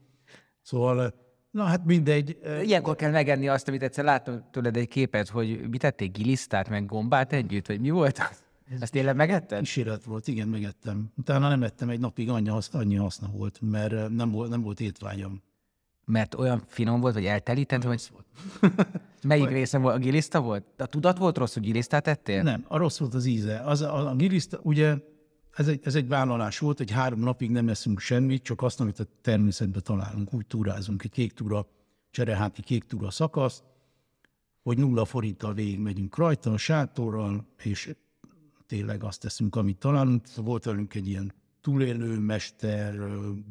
Szóval, 0.62 1.14
na 1.52 1.64
hát 1.64 1.86
mindegy. 1.86 2.38
Ilyenkor 2.64 2.96
kell 2.96 3.12
megenni 3.12 3.48
azt, 3.48 3.68
amit 3.68 3.84
egyszer 3.84 4.04
láttam 4.04 4.50
tőled 4.52 4.78
egy 4.78 4.88
képet, 4.88 5.30
hogy 5.30 5.70
mit 5.70 5.82
tették, 5.82 6.12
gilisztát, 6.12 6.70
meg 6.70 6.86
gombát 6.86 7.34
együtt, 7.34 7.68
vagy 7.68 7.80
mi 7.80 7.90
volt 7.90 8.18
az? 8.18 8.44
Ezt 8.80 8.92
tényleg 8.92 9.16
megetted? 9.16 9.60
Kísérlet 9.60 10.04
volt, 10.04 10.28
igen, 10.28 10.48
megettem. 10.48 11.12
Utána 11.18 11.48
nem 11.48 11.64
ettem 11.64 11.90
egy 11.90 12.00
napig, 12.00 12.30
annyi, 12.30 12.50
hasz- 12.50 12.74
annyi 12.74 12.96
haszna 12.96 13.28
volt, 13.28 13.60
mert 13.62 14.10
nem 14.10 14.32
volt, 14.32 14.50
nem 14.50 14.62
volt 14.62 14.80
étvágyam. 14.80 15.42
Mert 16.06 16.36
olyan 16.36 16.64
finom 16.68 17.00
volt, 17.00 17.14
vagy 17.14 17.26
eltelített, 17.26 17.84
vagy... 17.84 18.12
Melyik 19.28 19.50
része 19.50 19.78
volt? 19.78 19.96
A 19.96 20.00
giliszta 20.00 20.42
volt? 20.42 20.66
A 20.78 20.86
tudat 20.86 21.18
volt 21.18 21.38
rossz, 21.38 21.54
hogy 21.54 21.64
gilisztát 21.64 22.08
ettél? 22.08 22.44
Nem, 22.44 22.66
a 22.68 22.78
rossz 22.78 23.00
volt 23.00 23.14
az 23.14 23.26
íze. 23.26 23.60
Az, 23.60 23.82
a, 23.82 24.10
a 24.10 24.16
giliszta, 24.16 24.60
ugye 24.64 24.96
ez 25.56 25.68
egy, 25.68 25.80
ez 25.84 25.96
egy 25.96 26.08
vállalás 26.08 26.60
volt, 26.60 26.78
hogy 26.78 26.92
három 26.92 27.20
napig 27.20 27.52
nem 27.52 27.70
eszünk 27.70 28.00
semmit, 28.00 28.44
csak 28.44 28.62
azt, 28.62 28.80
amit 28.80 29.00
a 29.00 29.06
természetben 29.22 29.84
találunk, 29.84 30.34
úgy 30.34 30.46
túrázunk, 30.46 31.04
egy 31.04 31.12
kék 31.12 31.34
túra, 31.34 31.68
csereháti 32.12 32.62
kék 32.62 32.84
túra 32.84 33.10
szakasz, 33.10 33.64
hogy 34.64 34.78
nulla 34.78 35.06
forinttal 35.06 35.54
végig 35.54 35.80
megyünk 35.80 36.18
rajta, 36.18 36.52
a 36.52 36.58
sátorral, 36.58 37.48
és 37.64 37.96
tényleg 38.68 39.04
azt 39.04 39.22
teszünk, 39.22 39.56
amit 39.56 39.78
találunk. 39.78 40.28
Volt 40.36 40.64
velünk 40.64 40.94
egy 40.94 41.08
ilyen 41.08 41.34
túlélő 41.62 42.20
mester, 42.20 42.96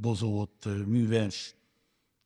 bozott, 0.00 0.68
műves 0.86 1.54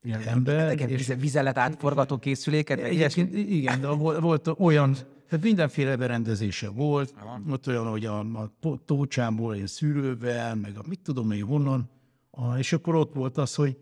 ember. 0.03 0.73
Igen, 0.73 0.89
és 0.89 1.13
vizelet 1.19 1.59
átforgató 1.59 2.19
készüléket? 2.19 2.79
Egyébként 2.79 3.35
igen, 3.35 3.81
de 3.81 3.89
volt, 3.89 4.21
volt 4.21 4.55
olyan, 4.59 4.93
tehát 5.29 5.45
mindenféle 5.45 5.97
berendezése 5.97 6.69
volt. 6.69 7.15
Ott 7.51 7.69
olyan, 7.69 7.87
hogy 7.87 8.05
a, 8.05 8.19
a 8.19 8.53
tó- 8.61 8.81
tócsából 8.81 9.55
ilyen 9.55 9.67
szűrővel, 9.67 10.55
meg 10.55 10.77
a 10.77 10.83
mit 10.89 11.01
tudom 11.01 11.31
én 11.31 11.45
honnan. 11.45 11.91
A, 12.31 12.59
és 12.59 12.73
akkor 12.73 12.95
ott 12.95 13.15
volt 13.15 13.37
az, 13.37 13.55
hogy 13.55 13.77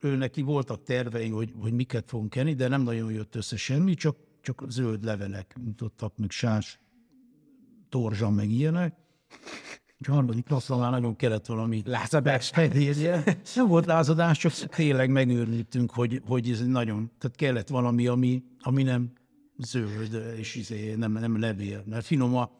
ő 0.00 0.16
neki 0.16 0.42
voltak 0.42 0.82
tervei, 0.82 1.28
hogy, 1.28 1.52
hogy 1.60 1.72
miket 1.72 2.08
fogunk 2.08 2.36
enni, 2.36 2.54
de 2.54 2.68
nem 2.68 2.82
nagyon 2.82 3.12
jött 3.12 3.34
össze 3.34 3.56
semmi, 3.56 3.94
csak, 3.94 4.16
csak 4.40 4.64
zöld 4.68 5.04
levelek 5.04 5.56
mutattak, 5.64 6.16
meg 6.16 6.30
sás, 6.30 6.80
torzsa, 7.88 8.30
meg 8.30 8.50
ilyenek. 8.50 8.94
A 10.06 10.10
harmadik 10.10 10.48
napra 10.48 10.76
már 10.76 10.90
nagyon 10.90 11.16
kellett 11.16 11.46
valami 11.46 11.82
Lázadás. 11.84 12.48
fedélje. 12.48 13.22
Nem 13.54 13.66
volt 13.68 13.86
lázadás, 13.86 14.38
csak 14.38 14.52
tényleg 14.52 15.10
megőrültünk, 15.10 15.90
hogy, 15.90 16.22
hogy 16.26 16.50
ez 16.50 16.66
nagyon, 16.66 17.10
tehát 17.18 17.36
kellett 17.36 17.68
valami, 17.68 18.06
ami, 18.06 18.42
ami 18.60 18.82
nem 18.82 19.12
zöld, 19.56 20.34
és 20.36 20.54
izé, 20.54 20.94
nem, 20.94 21.12
nem 21.12 21.38
levél, 21.38 21.82
mert 21.86 22.04
finom 22.04 22.36
a, 22.36 22.50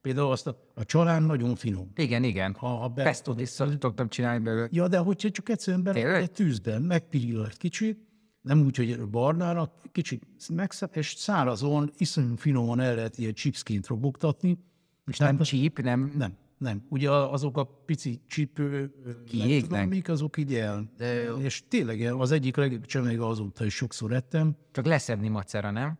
például 0.00 0.30
azt 0.30 0.46
a, 0.46 0.70
a 0.74 0.84
csalán 0.84 1.22
nagyon 1.22 1.54
finom. 1.54 1.90
Igen, 1.94 2.24
igen. 2.24 2.54
Ha, 2.54 2.66
ha 2.66 2.88
be, 2.88 3.02
Pestot 3.02 3.40
is 3.40 3.48
szoktam 3.48 4.08
csinálni 4.08 4.44
belőle. 4.44 4.68
Ja, 4.70 4.88
de 4.88 4.98
hogyha 4.98 5.30
csak 5.30 5.48
egyszerűen 5.48 5.82
bele 5.82 6.14
egy 6.14 6.30
tűzben, 6.30 6.82
megpiril 6.82 7.44
egy 7.44 7.56
kicsit, 7.56 7.98
nem 8.40 8.60
úgy, 8.60 8.76
hogy 8.76 9.08
barnára, 9.08 9.74
kicsit 9.92 10.22
megszep, 10.52 10.96
és 10.96 11.14
szárazon, 11.16 11.90
iszonyú 11.96 12.36
finoman 12.36 12.80
el 12.80 12.94
lehet 12.94 13.18
ilyen 13.18 13.34
chipsként 13.34 13.86
robogtatni. 13.86 14.58
És 15.06 15.18
Nem 15.18 15.38
csíp, 15.38 15.82
nem... 15.82 16.12
nem, 16.16 16.36
nem. 16.64 16.86
Ugye 16.88 17.10
azok 17.10 17.56
a 17.56 17.64
pici 17.64 18.20
csípő, 18.26 18.94
Kiégnek? 19.26 19.88
mik 19.88 20.08
azok 20.08 20.36
így 20.36 20.54
el. 20.54 20.92
De 20.96 21.12
jó. 21.12 21.36
És 21.36 21.62
tényleg 21.68 22.00
az 22.00 22.30
egyik 22.30 22.56
legjobb 22.56 22.84
csemege 22.86 23.26
azóta 23.26 23.64
is 23.64 23.74
sokszor 23.74 24.12
ettem. 24.12 24.56
Csak 24.72 24.84
leszedni 24.84 25.28
macera, 25.28 25.70
nem? 25.70 25.98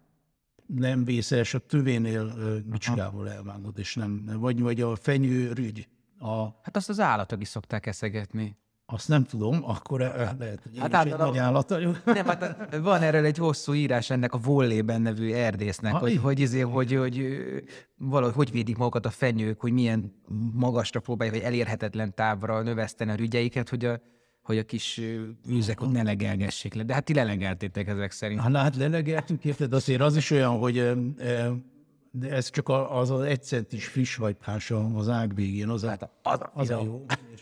Nem 0.66 1.04
vészes, 1.04 1.54
a 1.54 1.58
tövénél 1.58 2.34
bicskával 2.66 3.30
elvágod, 3.30 3.78
és 3.78 3.94
nem. 3.94 4.30
Vagy, 4.38 4.60
vagy 4.60 4.80
a 4.80 4.96
fenyő 4.96 5.52
rügy. 5.52 5.88
A, 6.18 6.44
Hát 6.62 6.76
azt 6.76 6.88
az 6.88 7.00
állatok 7.00 7.40
is 7.40 7.48
szokták 7.48 7.86
eszegetni. 7.86 8.56
Azt 8.86 9.08
nem 9.08 9.24
tudom, 9.24 9.60
akkor 9.62 10.00
eh, 10.00 10.12
lehet, 10.38 10.60
hogy 10.62 10.78
Hát 10.78 10.88
is 10.88 10.94
egy 10.94 10.94
általában- 10.94 11.26
nagy 11.28 11.38
állat 11.38 11.68
vagyok. 11.68 12.04
Nem, 12.14 12.26
hát 12.26 12.76
van 12.82 13.02
erről 13.02 13.24
egy 13.24 13.38
hosszú 13.38 13.74
írás 13.74 14.10
ennek 14.10 14.32
a 14.34 14.38
Vollében 14.38 15.02
nevű 15.02 15.32
erdésznek, 15.32 15.94
Ah, 15.94 16.00
hogy, 16.00 16.10
igen. 16.10 16.22
hogy, 16.22 16.38
izé, 16.40 16.60
hogy, 16.60 16.92
hogy 16.94 17.26
valahogy 17.98 18.34
hogy 18.34 18.50
védik 18.50 18.76
magukat 18.76 19.06
a 19.06 19.10
fenyők, 19.10 19.60
hogy 19.60 19.72
milyen 19.72 20.12
magasra 20.52 21.00
próbálják, 21.00 21.36
vagy 21.36 21.44
elérhetetlen 21.44 22.14
távra 22.14 22.62
növeszteni 22.62 23.10
a 23.10 23.14
rügyeiket, 23.14 23.68
hogy 23.68 23.84
a, 23.84 24.00
hogy 24.42 24.58
a 24.58 24.62
kis 24.64 24.98
ö, 24.98 25.22
őzek 25.48 25.80
ott 25.80 25.92
ne 25.92 26.02
legelgessék 26.02 26.74
le. 26.74 26.82
De 26.82 26.94
hát 26.94 27.04
ti 27.04 27.14
lelegeltétek 27.14 27.88
ezek 27.88 28.10
szerint. 28.10 28.40
Hát, 28.40 28.56
hát 28.56 28.76
lelegeltünk, 28.76 29.44
érted? 29.44 29.72
Azért 29.72 30.00
az 30.00 30.16
is 30.16 30.30
olyan, 30.30 30.58
hogy 30.58 30.78
eh, 30.78 30.92
eh, 31.18 31.46
de 32.16 32.30
ez 32.30 32.50
csak 32.50 32.68
az 32.68 33.10
az 33.10 33.20
egy 33.20 33.42
centis 33.42 33.86
friss 33.86 34.16
hajtás 34.16 34.70
az 34.94 35.08
ág 35.08 35.34
végén, 35.34 35.68
az 35.68 35.84
Hát 35.84 36.10
az 36.22 36.40
a 36.40 36.50
az 36.54 36.70
a 36.70 36.82
jó. 36.84 37.04
És, 37.30 37.40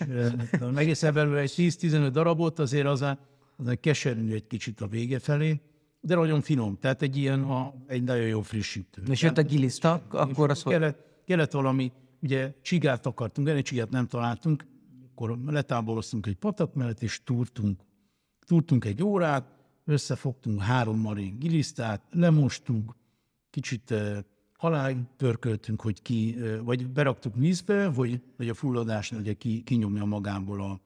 megészel 0.75 1.13
belőle 1.13 1.41
egy 1.41 1.53
10-15 1.57 2.09
darabot, 2.13 2.59
azért 2.59 2.87
az 2.87 3.03
a, 3.03 3.19
az 3.57 3.67
a 3.67 3.77
keserű 3.77 4.33
egy 4.33 4.47
kicsit 4.47 4.81
a 4.81 4.87
vége 4.87 5.19
felé, 5.19 5.61
de 6.01 6.15
nagyon 6.15 6.41
finom, 6.41 6.79
tehát 6.81 7.03
egy 7.03 7.17
ilyen, 7.17 7.43
a, 7.43 7.75
egy 7.87 8.03
nagyon 8.03 8.27
jó 8.27 8.43
frissítő. 8.43 9.03
És 9.11 9.23
jött 9.23 9.39
a 9.39 9.43
giliszta, 9.43 10.03
akkor 10.11 10.51
az. 10.51 10.63
Kellett, 10.63 11.23
kellett 11.25 11.53
valami, 11.53 11.93
ugye 12.23 12.53
csigát 12.63 13.07
akartunk 13.07 13.49
enni, 13.49 13.63
csigát 13.63 13.91
nem 13.91 14.07
találtunk, 14.07 14.67
akkor 15.11 15.39
letáboroztunk 15.47 16.27
egy 16.27 16.37
patak 16.37 16.75
mellett, 16.75 17.03
és 17.03 17.21
túrtunk. 17.25 17.81
Túrtunk 18.47 18.85
egy 18.85 19.03
órát, 19.03 19.45
összefogtunk 19.85 20.61
három 20.61 20.99
marék 20.99 21.39
gilisztát, 21.39 22.03
lemostunk, 22.11 22.95
kicsit 23.51 23.95
haláig 24.63 24.97
pörköltünk, 25.17 25.81
hogy 25.81 26.03
ki, 26.03 26.37
vagy 26.65 26.87
beraktuk 26.87 27.35
vízbe, 27.37 27.87
hogy, 27.87 28.21
hogy 28.37 28.49
a 28.49 28.55
fulladás 28.55 29.13
ugye 29.13 29.33
ki, 29.33 29.63
kinyomja 29.63 30.05
magából, 30.05 30.61
a, 30.61 30.81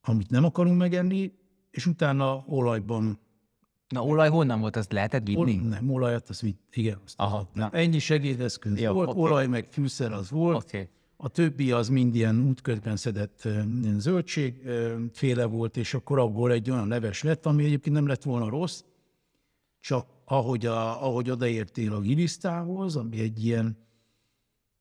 amit 0.00 0.30
nem 0.30 0.44
akarunk 0.44 0.78
megenni, 0.78 1.32
és 1.70 1.86
utána 1.86 2.44
olajban 2.46 3.18
Na 3.88 4.04
olaj 4.04 4.28
honnan 4.28 4.60
volt, 4.60 4.76
azt 4.76 4.92
lehetett 4.92 5.28
Ol, 5.36 5.44
vinni? 5.44 5.68
nem, 5.68 5.90
olajat, 5.90 6.28
az 6.28 6.40
vitt, 6.40 6.60
igen. 6.72 7.00
Azt 7.04 7.14
Aha, 7.18 7.50
na. 7.52 7.70
Ennyi 7.70 7.98
segédeszköz 7.98 8.80
Jó, 8.80 8.92
volt, 8.92 9.08
oké. 9.08 9.18
olaj 9.18 9.46
meg 9.46 9.66
fűszer 9.70 10.12
az 10.12 10.30
volt. 10.30 10.56
Oké. 10.56 10.88
A 11.16 11.28
többi 11.28 11.72
az 11.72 11.88
mind 11.88 12.14
ilyen 12.14 12.48
útközben 12.48 12.96
szedett 12.96 13.44
ö, 13.44 13.62
ilyen 13.82 14.00
zöldség 14.00 14.60
ö, 14.64 14.96
féle 15.12 15.44
volt, 15.44 15.76
és 15.76 15.94
akkor 15.94 16.18
abból 16.18 16.52
egy 16.52 16.70
olyan 16.70 16.88
leves 16.88 17.22
lett, 17.22 17.46
ami 17.46 17.64
egyébként 17.64 17.94
nem 17.94 18.06
lett 18.06 18.22
volna 18.22 18.48
rossz, 18.48 18.82
csak 19.80 20.06
ahogy, 20.28 20.66
a, 20.66 21.04
ahogy 21.06 21.30
odaértél 21.30 21.94
a 21.94 22.00
gilisztához, 22.00 22.96
ami 22.96 23.20
egy 23.20 23.44
ilyen, 23.44 23.76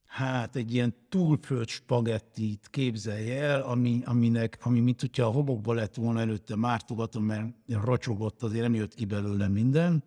hát 0.05 0.55
egy 0.55 0.73
ilyen 0.73 0.95
túlföld 1.09 1.67
spagettit 1.67 2.67
képzelj 2.69 3.31
el, 3.31 3.61
ami, 3.61 4.01
aminek, 4.05 4.57
ami 4.61 4.79
mint 4.79 5.01
hogyha 5.01 5.25
a 5.25 5.31
homokba 5.31 5.73
lett 5.73 5.95
volna 5.95 6.19
előtte 6.19 6.55
mártogatom, 6.55 7.23
mert 7.23 7.47
racsogott, 7.67 8.43
azért 8.43 8.61
nem 8.61 8.73
jött 8.73 8.93
ki 8.93 9.05
belőle 9.05 9.47
minden. 9.47 10.03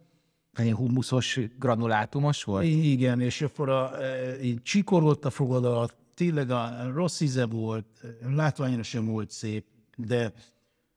Egy 0.52 0.72
humuszos, 0.72 1.40
granulátumos 1.58 2.44
volt? 2.44 2.64
Igen, 2.64 3.20
és 3.20 3.42
akkor 3.42 3.68
a, 3.68 4.02
e, 4.02 4.42
így 4.42 4.62
csikorodott 4.62 5.24
a 5.24 5.30
fogad 5.30 5.64
alatt, 5.64 5.96
tényleg 6.14 6.50
a 6.50 6.90
rossz 6.94 7.20
íze 7.20 7.46
volt, 7.46 7.86
látványra 8.34 8.82
sem 8.82 9.06
volt 9.06 9.30
szép, 9.30 9.64
de 9.96 10.32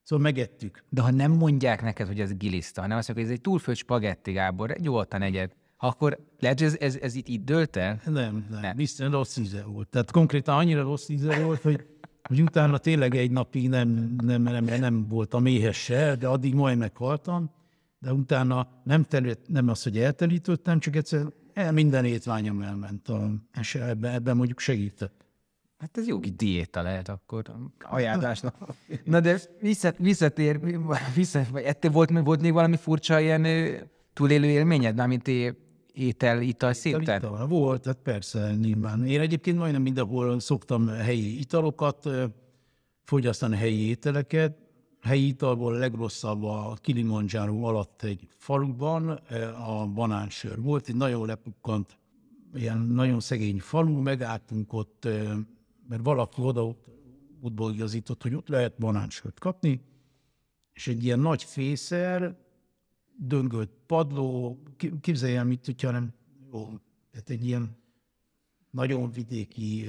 szóval 0.03 0.23
megettük. 0.23 0.83
De 0.89 1.01
ha 1.01 1.11
nem 1.11 1.31
mondják 1.31 1.81
neked, 1.81 2.07
hogy 2.07 2.19
ez 2.19 2.33
giliszta, 2.33 2.81
hanem 2.81 2.97
azt 2.97 3.07
mondják, 3.07 3.27
hogy 3.27 3.35
ez 3.35 3.39
egy 3.39 3.49
túlfőtt 3.49 3.75
spagetti, 3.75 4.31
Gábor, 4.31 4.75
nyugodtan 4.79 5.21
egyed, 5.21 5.51
akkor 5.77 6.19
lehet, 6.39 6.59
hogy 6.59 6.67
ez, 6.67 6.77
ez, 6.79 6.97
ez 7.01 7.15
itt, 7.15 7.27
itt 7.27 7.45
dőlt 7.45 7.75
el? 7.75 8.01
Nem, 8.05 8.45
nem, 8.49 8.61
Nem. 8.61 8.75
biztos 8.75 9.09
rossz 9.09 9.37
íze 9.37 9.63
volt. 9.63 9.87
Tehát 9.87 10.11
konkrétan 10.11 10.57
annyira 10.57 10.81
rossz 10.81 11.09
íze 11.09 11.43
volt, 11.43 11.61
hogy, 11.61 11.85
hogy 12.23 12.41
utána 12.41 12.77
tényleg 12.77 13.15
egy 13.15 13.31
napig 13.31 13.69
nem, 13.69 14.15
nem, 14.23 14.41
nem, 14.41 14.65
nem 14.65 15.07
voltam 15.07 15.45
éhes 15.45 15.83
se, 15.83 16.15
de 16.15 16.27
addig 16.27 16.53
majd 16.53 16.77
meghaltam, 16.77 17.51
de 17.99 18.13
utána 18.13 18.67
nem, 18.83 19.03
terült, 19.03 19.39
nem 19.47 19.67
az, 19.67 19.83
hogy 19.83 19.97
eltelítettem, 19.97 20.79
csak 20.79 20.95
egyszer 20.95 21.25
el, 21.53 21.71
minden 21.71 22.05
étványom 22.05 22.61
elment, 22.61 23.09
a, 23.09 23.29
ebben, 23.73 24.13
ebben 24.13 24.35
mondjuk 24.35 24.59
segített. 24.59 25.22
Hát 25.83 25.97
ez 25.97 26.05
kis 26.19 26.35
diéta 26.35 26.81
lehet 26.81 27.09
akkor 27.09 27.43
ajánlásnak. 27.79 28.55
Na 29.03 29.19
de 29.19 29.39
visszat, 29.59 29.97
visszatér, 29.97 30.59
vissza, 31.15 31.41
ettél, 31.53 31.91
volt, 31.91 32.09
volt 32.23 32.41
még 32.41 32.53
valami 32.53 32.77
furcsa 32.77 33.19
ilyen 33.19 33.47
túlélő 34.13 34.47
élményed, 34.47 35.27
é- 35.27 35.57
étel, 35.93 36.41
ital 36.41 36.73
szinten? 36.73 37.17
Ital 37.17 37.47
volt, 37.47 37.81
tehát 37.81 37.99
persze, 38.03 38.55
nyilván. 38.55 39.05
Én 39.05 39.19
egyébként 39.19 39.57
majdnem 39.57 39.81
mindenhol 39.81 40.39
szoktam 40.39 40.87
helyi 40.87 41.39
italokat 41.39 42.09
fogyasztani, 43.03 43.55
helyi 43.55 43.87
ételeket. 43.87 44.57
Helyi 45.01 45.27
italból 45.27 45.75
a 45.75 45.77
legrosszabb 45.77 46.43
a 46.43 46.77
Kilimanjaro 46.81 47.63
alatt 47.63 48.03
egy 48.03 48.27
faluban 48.37 49.09
a 49.67 49.87
banánsör. 49.87 50.61
Volt 50.61 50.87
egy 50.87 50.95
nagyon 50.95 51.25
lepukkant, 51.25 51.97
ilyen 52.53 52.77
nagyon 52.79 53.19
szegény 53.19 53.59
falu, 53.59 54.01
megálltunk 54.01 54.73
ott, 54.73 55.07
mert 55.87 56.03
valaki 56.03 56.41
oda 56.41 56.75
útból 57.41 57.73
igazított, 57.73 58.21
hogy 58.21 58.33
ott 58.35 58.47
lehet 58.47 58.77
banánsört 58.77 59.39
kapni, 59.39 59.81
és 60.73 60.87
egy 60.87 61.03
ilyen 61.03 61.19
nagy 61.19 61.43
fészer, 61.43 62.37
döngölt 63.17 63.69
padló, 63.85 64.59
képzelj 65.01 65.35
el, 65.35 65.43
mit, 65.43 65.65
hogyha 65.65 65.91
nem, 65.91 66.13
jó, 66.51 66.69
tehát 67.11 67.29
egy 67.29 67.45
ilyen 67.45 67.77
nagyon 68.69 69.11
vidéki, 69.11 69.87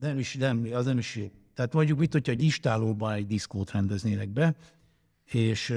nem 0.00 0.18
is, 0.18 0.34
nem, 0.34 0.68
az 0.72 0.84
nem 0.84 0.98
is, 0.98 1.18
tehát 1.54 1.72
mondjuk 1.72 1.98
mit, 1.98 2.12
hogyha 2.12 2.32
egy 2.32 2.42
istálóban 2.42 3.12
egy 3.12 3.26
diszkót 3.26 3.70
rendeznének 3.70 4.28
be, 4.28 4.56
és 5.24 5.74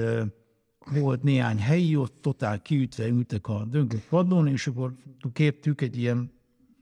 volt 0.92 1.22
néhány 1.22 1.58
helyi, 1.58 1.96
ott 1.96 2.20
totál 2.20 2.62
kiütve 2.62 3.06
ültek 3.06 3.48
a 3.48 3.64
döngött 3.64 4.08
padlón, 4.08 4.46
és 4.46 4.66
akkor 4.66 4.94
kértük 5.32 5.80
egy 5.80 5.96
ilyen 5.96 6.32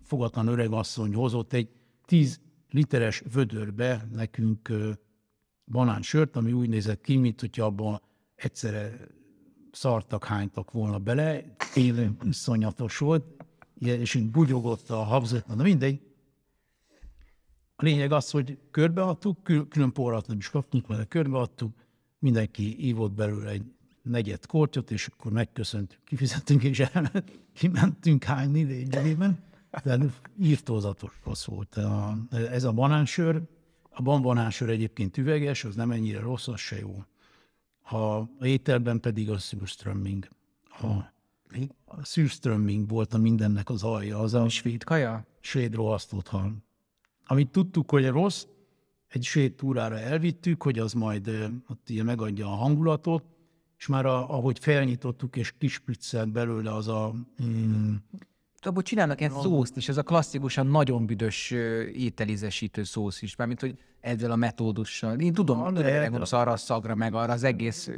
fogatlan 0.02 0.46
öreg 0.46 0.72
asszony 0.72 1.14
hozott 1.14 1.52
egy 1.52 1.68
10 2.04 2.40
literes 2.76 3.22
vödörbe 3.32 4.08
nekünk 4.12 4.72
banánsört, 5.64 6.36
ami 6.36 6.52
úgy 6.52 6.68
nézett 6.68 7.00
ki, 7.00 7.16
mint 7.16 7.40
hogyha 7.40 7.64
abban 7.64 8.00
egyszerre 8.34 8.98
szartak, 9.72 10.24
hánytak 10.24 10.70
volna 10.70 10.98
bele, 10.98 11.56
élő 11.74 12.16
iszonyatos 12.22 12.98
volt, 12.98 13.24
és 13.78 14.14
így 14.14 14.30
bugyogott 14.30 14.90
a 14.90 15.02
habzat, 15.02 15.46
na 15.46 15.62
mindegy. 15.62 16.00
A 17.76 17.84
lényeg 17.84 18.12
az, 18.12 18.30
hogy 18.30 18.58
körbeadtuk, 18.70 19.42
kül- 19.42 19.68
külön 19.68 19.92
porrat 19.92 20.26
nem 20.26 20.36
is 20.36 20.50
kaptunk, 20.50 20.86
mert 20.86 21.08
körbeadtuk, 21.08 21.74
mindenki 22.18 22.86
ívott 22.86 23.12
belőle 23.12 23.50
egy 23.50 23.64
negyed 24.02 24.46
kortyot, 24.46 24.90
és 24.90 25.06
akkor 25.06 25.32
megköszöntünk, 25.32 26.04
kifizettünk, 26.04 26.62
és 26.62 26.80
elment, 26.80 27.38
kimentünk 27.52 28.24
hányni 28.24 28.62
lényegében. 28.62 29.45
De 29.84 29.98
írtózatos 30.40 31.20
rossz 31.24 31.44
volt. 31.44 31.76
A, 31.76 32.18
ez 32.30 32.64
a 32.64 32.72
banánsör, 32.72 33.42
a 33.90 34.02
banánsör 34.02 34.68
egyébként 34.68 35.16
üveges, 35.16 35.64
az 35.64 35.74
nem 35.74 35.90
ennyire 35.90 36.20
rossz, 36.20 36.48
az 36.48 36.60
se 36.60 36.78
jó. 36.78 37.04
A 37.98 38.28
ételben 38.40 39.00
pedig 39.00 39.30
a 39.30 39.38
szűrströmming. 39.38 40.28
A, 40.80 40.86
a 41.84 42.04
szűrströmming 42.04 42.88
volt 42.88 43.14
a 43.14 43.18
mindennek 43.18 43.70
az 43.70 43.82
alja, 43.82 44.18
az 44.18 44.34
a 44.34 44.48
Svéd 44.48 44.84
kaja? 44.84 45.26
svéd 45.46 45.74
rohasztott 45.74 46.28
hal. 46.28 46.64
Amit 47.26 47.50
tudtuk, 47.50 47.90
hogy 47.90 48.06
rossz, 48.06 48.46
egy 49.08 49.22
svéd 49.22 49.54
túrára 49.54 49.98
elvittük, 49.98 50.62
hogy 50.62 50.78
az 50.78 50.92
majd 50.92 51.28
ott 51.68 51.88
ilyen 51.88 52.04
megadja 52.04 52.46
a 52.46 52.54
hangulatot, 52.54 53.24
és 53.78 53.86
már 53.86 54.06
a, 54.06 54.30
ahogy 54.30 54.58
felnyitottuk 54.58 55.36
és 55.36 55.54
kispriccelt 55.58 56.32
belőle 56.32 56.74
az 56.74 56.88
a 56.88 57.14
mm, 57.42 57.94
Abból 58.66 58.82
csinálnak 58.82 59.20
egy 59.20 59.30
szószt 59.30 59.76
is, 59.76 59.88
ez 59.88 59.96
a 59.96 60.02
klasszikusan 60.02 60.66
nagyon 60.66 61.06
büdös 61.06 61.50
ö, 61.50 61.82
ételízesítő 61.82 62.82
szósz 62.82 63.22
is, 63.22 63.36
mármint 63.36 63.60
hogy 63.60 63.78
ezzel 64.00 64.30
a 64.30 64.36
metódussal. 64.36 65.20
Én 65.20 65.32
tudom, 65.32 65.58
hogy 65.58 65.84
gondolsz 66.00 66.32
arra 66.32 66.50
a 66.50 66.56
szagra, 66.56 66.94
meg 66.94 67.14
arra 67.14 67.32
az 67.32 67.42
egész... 67.42 67.90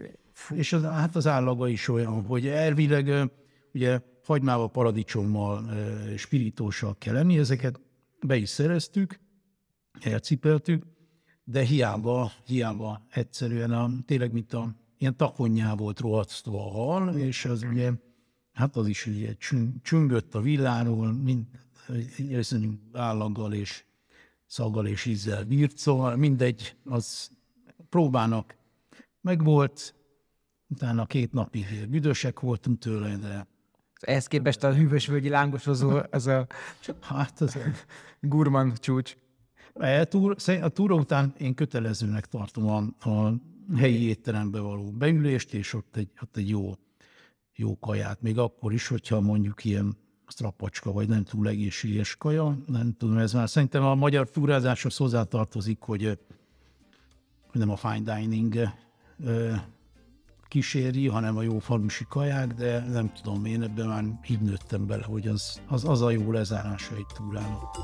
És 0.50 0.72
az, 0.72 0.82
hát 0.82 1.16
az 1.16 1.26
állaga 1.26 1.68
is 1.68 1.88
olyan, 1.88 2.26
hogy 2.26 2.46
elvileg 2.46 3.30
ugye 3.72 4.00
hagymával, 4.24 4.70
paradicsommal, 4.70 5.70
spiritóssal 6.16 6.96
kell 6.98 7.14
lenni, 7.14 7.38
ezeket 7.38 7.80
be 8.20 8.36
is 8.36 8.48
szereztük, 8.48 9.20
elcipeltük, 10.00 10.82
de 11.44 11.62
hiába, 11.62 12.32
hiába 12.46 13.06
egyszerűen 13.10 13.70
a, 13.70 13.90
tényleg, 14.06 14.32
mint 14.32 14.52
a 14.52 14.74
ilyen 14.98 15.16
takonyá 15.16 15.74
volt 15.74 16.00
rohasztva 16.00 16.66
a 16.66 16.70
hal, 16.70 17.14
és 17.16 17.44
az 17.44 17.62
ugye, 17.62 17.92
hát 18.58 18.76
az 18.76 18.86
is 18.86 19.06
ugye 19.06 19.34
csüng- 19.34 19.82
csüngött 19.82 20.34
a 20.34 20.40
villáról, 20.40 21.12
mind 21.12 21.44
összönünk 22.30 22.80
állaggal 22.92 23.52
és 23.52 23.84
szaggal 24.46 24.86
és 24.86 25.04
ízzel 25.04 25.44
bírt, 25.44 25.76
szóval 25.76 26.16
mindegy, 26.16 26.76
az 26.84 27.30
próbának 27.88 28.56
megvolt, 29.20 29.94
utána 30.68 31.06
két 31.06 31.32
napig 31.32 31.86
büdösek 31.88 32.40
voltunk 32.40 32.78
tőle, 32.78 33.16
de 33.16 33.46
Ehhez 34.00 34.26
képest 34.26 34.64
a 34.64 34.74
hűvösvölgyi 34.74 35.28
lángosozó, 35.28 35.98
az 36.10 36.26
a 36.26 36.46
hát 37.00 37.40
az, 37.40 37.58
gurman 38.20 38.72
csúcs. 38.74 39.16
a, 39.72 40.04
túr, 40.04 40.36
a 40.60 40.68
túra 40.68 40.94
után 40.94 41.34
én 41.38 41.54
kötelezőnek 41.54 42.26
tartom 42.26 42.68
a, 42.68 43.08
a 43.08 43.34
helyi 43.76 44.02
étterembe 44.02 44.60
való 44.60 44.90
beülést, 44.90 45.54
és 45.54 45.74
ott 45.74 45.96
egy, 45.96 46.10
ott 46.22 46.36
egy 46.36 46.48
jó, 46.48 46.74
jó 47.60 47.78
kaját, 47.78 48.22
még 48.22 48.38
akkor 48.38 48.72
is, 48.72 48.86
hogyha 48.86 49.20
mondjuk 49.20 49.64
ilyen 49.64 49.96
strapacska, 50.26 50.92
vagy 50.92 51.08
nem 51.08 51.24
túl 51.24 51.48
egészséges 51.48 52.16
kaja, 52.16 52.58
nem 52.66 52.94
tudom, 52.98 53.18
ez 53.18 53.32
már 53.32 53.48
szerintem 53.48 53.84
a 53.84 53.94
magyar 53.94 54.30
túrázáshoz 54.30 54.96
hozzátartozik, 54.96 55.80
hogy, 55.80 56.18
nem 57.52 57.70
a 57.70 57.76
fine 57.76 58.14
dining 58.14 58.58
kíséri, 60.48 61.08
hanem 61.08 61.36
a 61.36 61.42
jó 61.42 61.58
falusi 61.58 62.04
kaják, 62.08 62.54
de 62.54 62.80
nem 62.80 63.12
tudom, 63.12 63.44
én 63.44 63.62
ebben 63.62 63.86
már 63.86 64.04
így 64.28 64.40
nőttem 64.40 64.86
bele, 64.86 65.04
hogy 65.04 65.26
az, 65.26 65.60
az, 65.66 65.84
az 65.84 66.02
a 66.02 66.10
jó 66.10 66.32
lezárása 66.32 66.94
egy 66.94 67.06
túrának. 67.14 67.76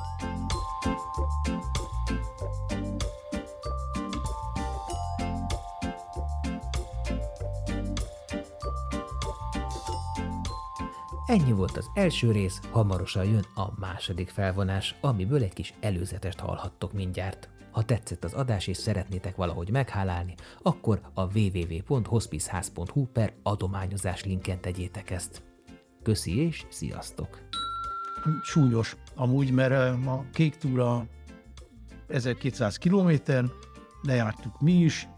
Ennyi 11.27 11.53
volt 11.53 11.77
az 11.77 11.91
első 11.95 12.31
rész, 12.33 12.61
hamarosan 12.71 13.25
jön 13.25 13.45
a 13.55 13.81
második 13.81 14.29
felvonás, 14.29 14.95
amiből 15.01 15.43
egy 15.43 15.53
kis 15.53 15.75
előzetest 15.81 16.39
hallhattok 16.39 16.93
mindjárt. 16.93 17.49
Ha 17.71 17.83
tetszett 17.83 18.25
az 18.25 18.33
adás 18.33 18.67
és 18.67 18.77
szeretnétek 18.77 19.37
valahogy 19.37 19.71
meghálálni, 19.71 20.35
akkor 20.63 21.01
a 21.15 21.39
www.hospiceház.hu 21.39 23.07
per 23.07 23.33
adományozás 23.43 24.25
linken 24.25 24.61
tegyétek 24.61 25.11
ezt. 25.11 25.43
Köszi 26.03 26.39
és 26.39 26.67
sziasztok! 26.69 27.49
súlyos 28.43 28.97
amúgy, 29.15 29.51
mert 29.51 29.71
ö, 29.71 30.11
a 30.11 30.25
kék 30.33 30.57
túra 30.57 31.07
1200 32.09 32.77
kilométer, 32.77 33.45
lejártuk 34.03 34.61
mi 34.61 34.73
is, 34.73 35.09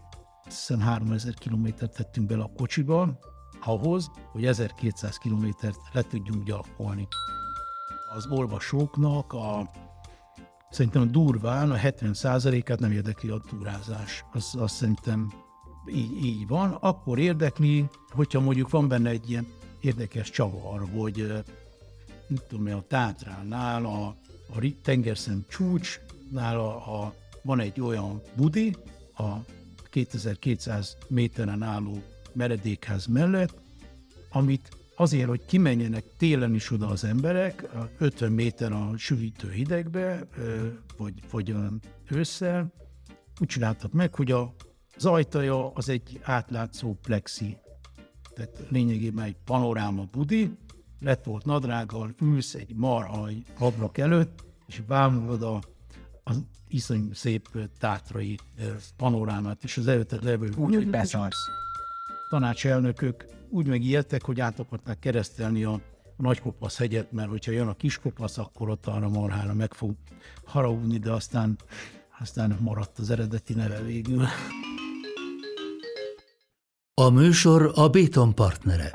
hiszen 0.43 0.79
3000 0.79 1.33
kilométert 1.33 1.95
tettünk 1.95 2.27
bele 2.27 2.43
a 2.43 2.51
kocsiba, 2.55 3.19
ahhoz, 3.59 4.11
hogy 4.31 4.45
1200 4.45 5.17
kilométert 5.17 5.79
le 5.93 6.01
tudjunk 6.01 6.43
gyalkolni. 6.43 7.07
Az 8.15 8.27
olvasóknak 8.29 9.33
a 9.33 9.69
szerintem 10.69 11.11
durván 11.11 11.71
a 11.71 11.75
70%-át 11.75 12.79
nem 12.79 12.91
érdekli 12.91 13.29
a 13.29 13.41
túrázás. 13.49 14.25
Az, 14.31 14.55
az 14.59 14.71
szerintem 14.71 15.33
így, 15.89 16.25
így 16.25 16.47
van. 16.47 16.71
Akkor 16.71 17.19
érdekli, 17.19 17.89
hogyha 18.09 18.39
mondjuk 18.39 18.69
van 18.69 18.87
benne 18.87 19.09
egy 19.09 19.29
ilyen 19.29 19.47
érdekes 19.81 20.29
csavar, 20.29 20.89
hogy 20.95 21.43
mit 22.27 22.43
tudom 22.43 22.75
a 22.75 22.83
Tátránál, 22.87 23.85
a, 23.85 24.05
a 24.55 24.71
tengerszem 24.81 25.45
csúcsnál 25.49 26.59
a, 26.59 27.03
a, 27.03 27.13
van 27.41 27.59
egy 27.59 27.81
olyan 27.81 28.21
budi, 28.35 28.75
a 29.17 29.31
2200 29.89 30.97
méteren 31.07 31.63
álló 31.63 32.01
meredékház 32.37 33.05
mellett, 33.05 33.55
amit 34.29 34.69
azért, 34.95 35.27
hogy 35.27 35.45
kimenjenek 35.45 36.03
télen 36.17 36.53
is 36.53 36.71
oda 36.71 36.87
az 36.87 37.03
emberek, 37.03 37.75
a 37.75 37.89
50 37.97 38.31
méter 38.31 38.71
a 38.71 38.93
süvítő 38.97 39.51
hidegbe, 39.51 40.27
vagy, 40.97 41.13
vagy 41.31 41.55
ősszel, 42.09 42.73
úgy 43.39 43.47
csináltak 43.47 43.91
meg, 43.91 44.15
hogy 44.15 44.31
a, 44.31 44.53
az 44.95 45.05
ajtaja 45.05 45.71
az 45.73 45.89
egy 45.89 46.19
átlátszó 46.23 46.93
plexi. 46.93 47.57
Tehát 48.33 48.63
lényegében 48.69 49.25
egy 49.25 49.37
panoráma 49.45 50.03
budi, 50.11 50.57
lett 50.99 51.23
volt 51.23 51.45
nadrággal, 51.45 52.15
ülsz 52.21 52.53
egy 52.53 52.75
marha 52.75 53.29
ablak 53.57 53.97
előtt, 53.97 54.45
és 54.67 54.81
bámulod 54.81 55.43
a, 55.43 55.61
az 56.23 56.43
iszonyú 56.67 57.13
szép 57.13 57.69
tátrai 57.79 58.39
panorámát, 58.97 59.63
és 59.63 59.77
az 59.77 59.87
előtted 59.87 60.23
levő 60.23 60.53
Úgy, 60.57 60.75
hogy 60.75 60.89
beszarsz. 60.89 61.49
Tanácselnökök 62.29 63.25
úgy 63.49 63.67
megijedtek, 63.67 64.23
hogy 64.23 64.39
át 64.39 64.59
akarták 64.59 64.99
keresztelni 64.99 65.63
a, 65.63 65.81
Nagykopasz 66.17 66.77
hegyet, 66.77 67.11
mert 67.11 67.29
hogyha 67.29 67.51
jön 67.51 67.67
a 67.67 67.73
Kiskopasz, 67.73 68.37
akkor 68.37 68.69
ott 68.69 68.85
arra 68.85 69.09
marhára 69.09 69.53
meg 69.53 69.73
fog 69.73 69.95
haragudni, 70.45 70.97
de 70.97 71.11
aztán, 71.11 71.57
aztán 72.19 72.57
maradt 72.59 72.99
az 72.99 73.09
eredeti 73.09 73.53
neve 73.53 73.81
végül. 73.81 74.25
A 76.93 77.09
műsor 77.09 77.71
a 77.75 77.89
Béton 77.89 78.35
partnere. 78.35 78.91